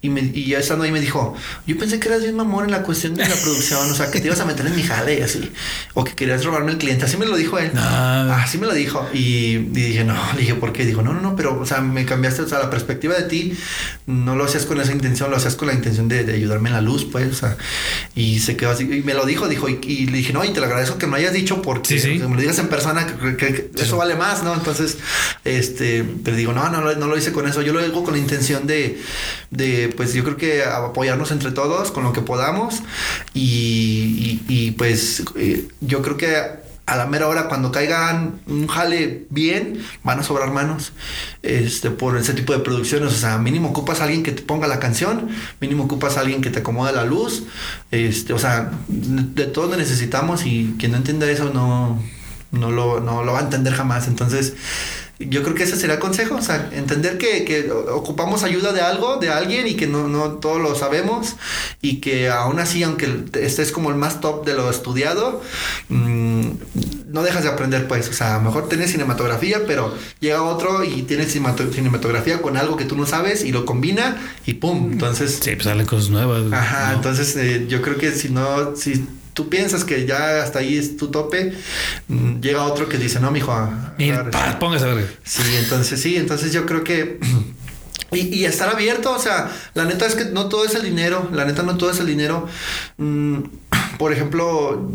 [0.02, 1.34] Y, me, y ya estando ahí me dijo,
[1.66, 3.90] yo pensé que eras bien mamón en la cuestión de la producción.
[3.90, 5.50] O sea, que te ibas a meter en mi jale y así.
[5.94, 7.04] O que querías robarme el cliente.
[7.06, 7.70] Así me lo dijo él.
[8.34, 9.08] Así me lo dijo.
[9.14, 9.18] Y,
[9.56, 10.84] y dije, no, le dije, ¿por qué?
[10.84, 13.56] Dijo, no, no, no, pero, o sea, me cambiaste, o sea, la perspectiva de ti
[14.06, 16.74] no lo hacías con esa intención, lo hacías con la intención de, de ayudarme en
[16.74, 17.56] la luz, pues, o sea,
[18.14, 18.84] y se quedó así.
[18.84, 21.06] Y me lo dijo, dijo, y, y le dije, no, y te lo agradezco que
[21.06, 23.96] me lo hayas dicho porque Sí, me lo digas en persona, que, que- que eso
[23.96, 24.54] vale más, ¿no?
[24.54, 24.98] Entonces,
[25.44, 28.14] este, pero digo, no, no, lo- no lo hice con eso, yo lo digo con
[28.14, 29.00] la intención de,
[29.50, 32.82] de pues yo creo que apoyarnos entre todos con lo que podamos.
[33.34, 39.26] Y, y- pues eh, yo creo que a la mera hora cuando caigan un jale
[39.30, 40.92] bien van a sobrar manos
[41.42, 43.12] este por ese tipo de producciones.
[43.12, 45.28] O sea mínimo ocupas a alguien que te ponga la canción
[45.60, 47.44] mínimo ocupas a alguien que te acomode la luz
[47.90, 52.02] este o sea de todo necesitamos y quien no entienda eso no
[52.58, 54.54] no lo, no lo va a entender jamás entonces
[55.20, 58.80] yo creo que ese sería el consejo, o sea, entender que, que ocupamos ayuda de
[58.80, 61.36] algo, de alguien y que no, no todos lo sabemos
[61.80, 63.08] y que aún así, aunque
[63.40, 65.40] estés como el más top de lo estudiado,
[65.88, 66.42] mm,
[67.12, 70.82] no dejas de aprender pues, o sea, a lo mejor tienes cinematografía, pero llega otro
[70.82, 74.90] y tiene cinemato- cinematografía con algo que tú no sabes y lo combina y ¡pum!
[74.94, 76.52] Entonces, Sí, pues salen cosas nuevas.
[76.52, 76.96] Ajá, ¿no?
[76.96, 80.96] entonces eh, yo creo que si no, si tú piensas que ya hasta ahí es
[80.96, 81.52] tu tope,
[82.08, 83.52] mm, llega otro que dice, no, mijo,
[83.98, 84.30] Mira, agarre".
[84.30, 85.18] pa, póngase a ver.
[85.24, 87.18] Sí, entonces sí, entonces yo creo que...
[88.12, 91.28] Y, y estar abierto, o sea, la neta es que no todo es el dinero,
[91.32, 92.46] la neta no todo es el dinero.
[92.96, 93.38] Mm,
[93.98, 94.88] por ejemplo,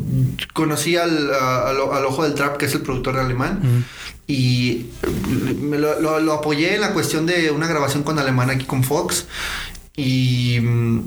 [0.54, 3.86] conocí al, a- al, al Ojo del Trap, que es el productor alemán,
[4.26, 4.86] y
[5.62, 8.86] me lo, lo- lo apoyé en la cuestión de una grabación con alemán aquí con
[8.86, 9.26] Fox,
[9.98, 11.00] y mm,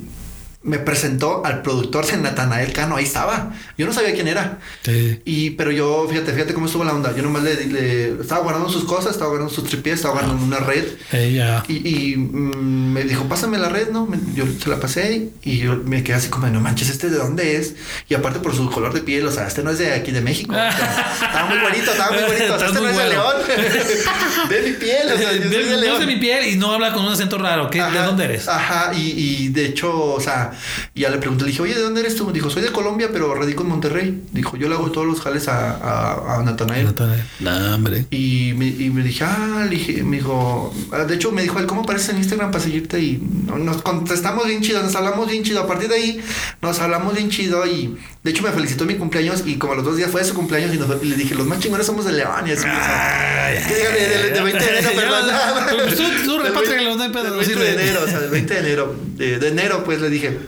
[0.64, 4.58] me presentó al productor de Natanael Cano, ahí estaba, yo no sabía quién era.
[4.82, 5.20] Sí.
[5.24, 7.14] Y, pero yo, fíjate, fíjate cómo estuvo la onda.
[7.16, 10.58] Yo nomás le, le- estaba guardando sus cosas, estaba guardando sus tripies, estaba guardando una
[10.58, 10.84] red.
[11.12, 11.64] Ella.
[11.68, 14.08] Y, y, mm, me dijo, pásame la red, ¿no?
[14.34, 17.56] Yo se la pasé y yo me quedé así como, no manches, ¿este de dónde
[17.56, 17.74] es?
[18.08, 20.20] Y aparte por su color de piel, o sea, este no es de aquí de
[20.20, 20.54] México.
[20.54, 22.54] Estaba muy bonito, estaba muy bonito.
[22.54, 23.24] O sea, Estás este no es de León.
[23.46, 24.48] bueno.
[24.48, 26.00] de mi piel, o sea, yo soy De, de no es León.
[26.00, 27.68] de mi piel y no habla con un acento raro.
[27.70, 28.48] ¿Qué, ¿De dónde eres?
[28.48, 29.10] Ajá, y,
[29.44, 30.51] y de hecho, o sea,
[30.94, 32.32] y ya le pregunté, le dije, oye, ¿de dónde eres tú?
[32.32, 34.22] Dijo, soy de Colombia, pero radico en Monterrey.
[34.32, 36.86] Dijo, yo le hago todos los jales a, a, a Natanael.
[36.86, 37.22] Natanael.
[37.40, 38.06] No, hombre.
[38.10, 41.58] Y me, y me dije, ah, le dije, me dijo, ah, de hecho me dijo,
[41.66, 43.00] ¿cómo apareces en Instagram para seguirte?
[43.00, 43.22] Y
[43.56, 45.62] nos contestamos bien chido, nos hablamos bien chido.
[45.62, 46.20] A partir de ahí
[46.60, 49.84] nos hablamos bien chido y de hecho me felicitó mi cumpleaños y como a los
[49.84, 52.12] dos días fue su cumpleaños y, nos- y le dije, los más chingones somos de
[52.12, 52.62] León y así.
[52.64, 55.30] que diga, de, de- de 20 de enero, perdón.
[55.84, 57.64] pues tú- tú Del repátrialos, no hay 20 pedo, del no 20 sirve.
[57.64, 58.96] de enero, o sea, del 20 de enero.
[59.16, 60.38] De, de enero, pues le dije.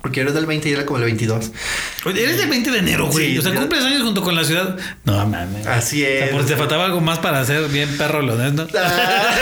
[0.00, 1.50] Porque eres del 20 y era como el 22.
[2.04, 3.32] Oye, eres del 20 de enero, güey.
[3.32, 4.78] Sí, o sea, cumples años junto con la ciudad.
[5.04, 5.66] No, mames.
[5.66, 6.30] Así O sea, es.
[6.32, 8.66] por si te faltaba algo más para hacer bien perro leonés, ¿no?
[8.78, 9.36] Ah.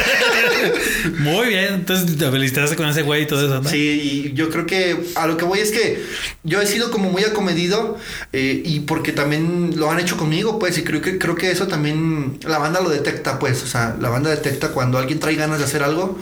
[1.18, 1.74] Muy bien.
[1.74, 3.68] Entonces te felicitaste con ese güey y todo eso, ¿no?
[3.68, 6.02] Sí, y yo creo que a lo que voy es que
[6.42, 7.98] yo he sido como muy acomedido
[8.32, 11.66] eh, y porque también lo han hecho conmigo, pues, y creo que creo que eso
[11.66, 15.58] también la banda lo detecta, pues, o sea, la banda detecta cuando alguien trae ganas
[15.58, 16.18] de hacer algo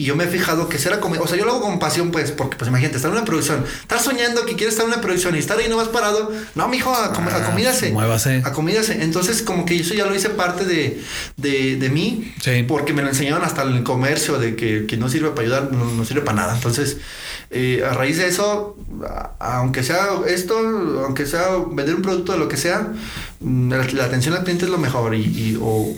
[0.00, 2.12] y yo me he fijado que ser acomedido, o sea, yo lo hago con pasión,
[2.12, 5.02] pues, porque, pues, imagínate, estar en una producción, estás soñando que quieres estar en una
[5.02, 8.40] producción y estar ahí nomás parado, no, mijo, acom Ah, acomídase, muévase.
[8.44, 11.02] acomídase, entonces como que eso ya lo hice parte de,
[11.36, 12.62] de, de mí, Sí.
[12.68, 15.72] porque me lo enseñaron hasta en el comercio de que, que no sirve para ayudar,
[15.72, 16.54] no, no sirve para nada.
[16.54, 16.98] Entonces,
[17.50, 18.76] eh, a raíz de eso,
[19.40, 20.56] aunque sea esto,
[21.04, 22.92] aunque sea vender un producto de lo que sea,
[23.40, 25.92] mm, la, la atención al cliente es lo mejor y, y- o,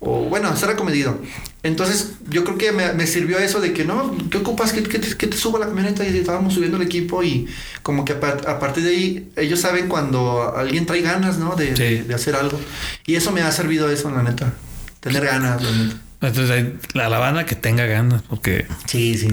[0.00, 1.20] o, bueno, ser acomedido.
[1.64, 4.72] Entonces, yo creo que me, me sirvió eso de que no, ¿qué ocupas?
[4.72, 7.48] Que, que te, que te suba la camioneta y estábamos subiendo el equipo y
[7.82, 11.56] como que a, par- a partir de ahí ellos saben cuando alguien trae ganas, ¿no?
[11.56, 11.82] De, Sí.
[11.82, 12.60] de- de hacer algo.
[13.06, 14.52] Y eso me ha servido eso, la neta.
[15.00, 15.96] Tener ganas, la neta.
[16.20, 18.66] Entonces, la, la banda que tenga ganas, porque.
[18.86, 19.28] Sí, sí.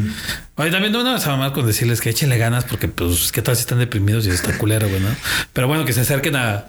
[0.56, 3.42] Oye, también no me vas a mamar con decirles que échenle ganas, porque, pues, ¿qué
[3.42, 5.10] tal si están deprimidos y está culero, güey, no?
[5.52, 6.66] Pero bueno, que se acerquen a,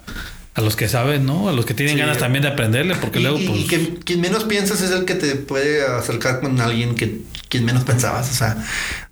[0.56, 1.50] a los que saben, ¿no?
[1.50, 2.00] A los que tienen Sí.
[2.00, 3.60] ganas también de aprenderle, porque y, luego, pues.
[3.60, 7.64] y que quien menos piensas es el que te puede acercar con alguien que quien
[7.66, 8.30] menos pensabas.
[8.30, 8.56] O sea,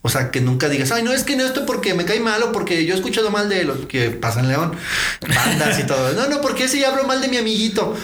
[0.01, 2.43] o sea, que nunca digas, ay, no es que no esto porque me cae mal
[2.43, 4.73] o porque yo he escuchado mal de lo que pasa en León,
[5.21, 6.15] bandas y todo.
[6.15, 7.95] No, no, porque ese ya hablo mal de mi amiguito.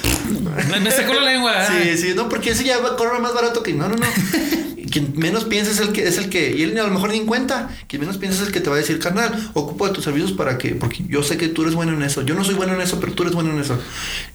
[0.70, 1.66] Me, me sacó la lengua.
[1.66, 4.07] Sí, sí, no, porque ese ya corre más barato que no, no, no.
[4.91, 7.18] Quien menos piensa es el que es el que y él a lo mejor ni
[7.18, 7.70] en cuenta.
[7.88, 10.32] Quien menos piensa es el que te va a decir, carnal, ocupo de tus servicios
[10.32, 12.22] para que porque yo sé que tú eres bueno en eso.
[12.22, 13.78] Yo no soy bueno en eso, pero tú eres bueno en eso.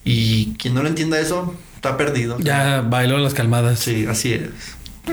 [0.04, 2.40] Y quien no lo entienda eso está perdido.
[2.40, 3.80] Ya bailó las calmadas.
[3.80, 4.50] Sí, así es.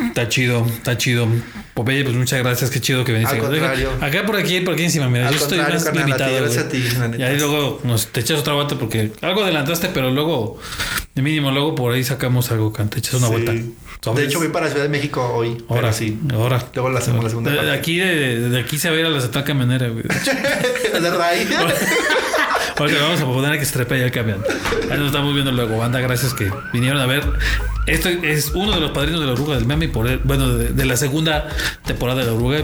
[0.09, 1.27] Está chido, está chido.
[1.75, 3.37] Popeye, pues muchas gracias, qué chido que viniste.
[3.37, 3.91] Al contrario.
[4.01, 6.37] Acá por aquí, por aquí encima, mira, Al yo estoy más carnal, limitado.
[6.37, 6.85] gracias a ti.
[7.19, 10.59] Y ahí luego nos te echas otra vuelta porque algo adelantaste, pero luego,
[11.15, 13.33] de mínimo, luego por ahí sacamos algo, can, te echas una Sí.
[13.33, 13.53] vuelta.
[13.53, 13.65] De
[14.03, 14.27] Sobres.
[14.29, 15.65] hecho, voy para Ciudad de México hoy.
[15.69, 16.63] ahora sí, ahora.
[16.75, 17.79] Luego la hacemos la segunda De, de parte.
[17.79, 20.03] aquí, de, de aquí se va a ir a la central camionera, güey.
[21.01, 21.49] de raíz.
[22.77, 24.43] Porque vamos a poner que estrepe ya el camión.
[24.91, 25.79] Ahí nos estamos viendo luego.
[25.79, 27.23] Banda, gracias que vinieron a ver.
[27.87, 29.89] Esto es uno de los padrinos de la oruga del meme.
[29.89, 31.49] Por el- bueno, de, de la segunda
[31.85, 32.63] temporada de la oruga.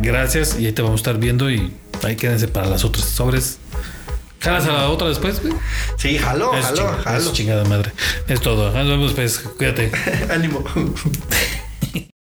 [0.00, 0.58] Gracias.
[0.58, 1.50] Y ahí te vamos a estar viendo.
[1.50, 1.72] Y
[2.04, 3.58] ahí quédense para las otras sobres.
[4.40, 5.42] ¿Jalas a la otra después?
[5.42, 5.52] güey?
[5.96, 7.18] Sí, jalo, Eso jalo, chinga- jalo.
[7.18, 7.92] eso chingada madre.
[8.28, 8.70] Es todo.
[8.72, 9.38] Nos vemos después.
[9.56, 9.90] Cuídate.
[10.30, 10.62] Ánimo.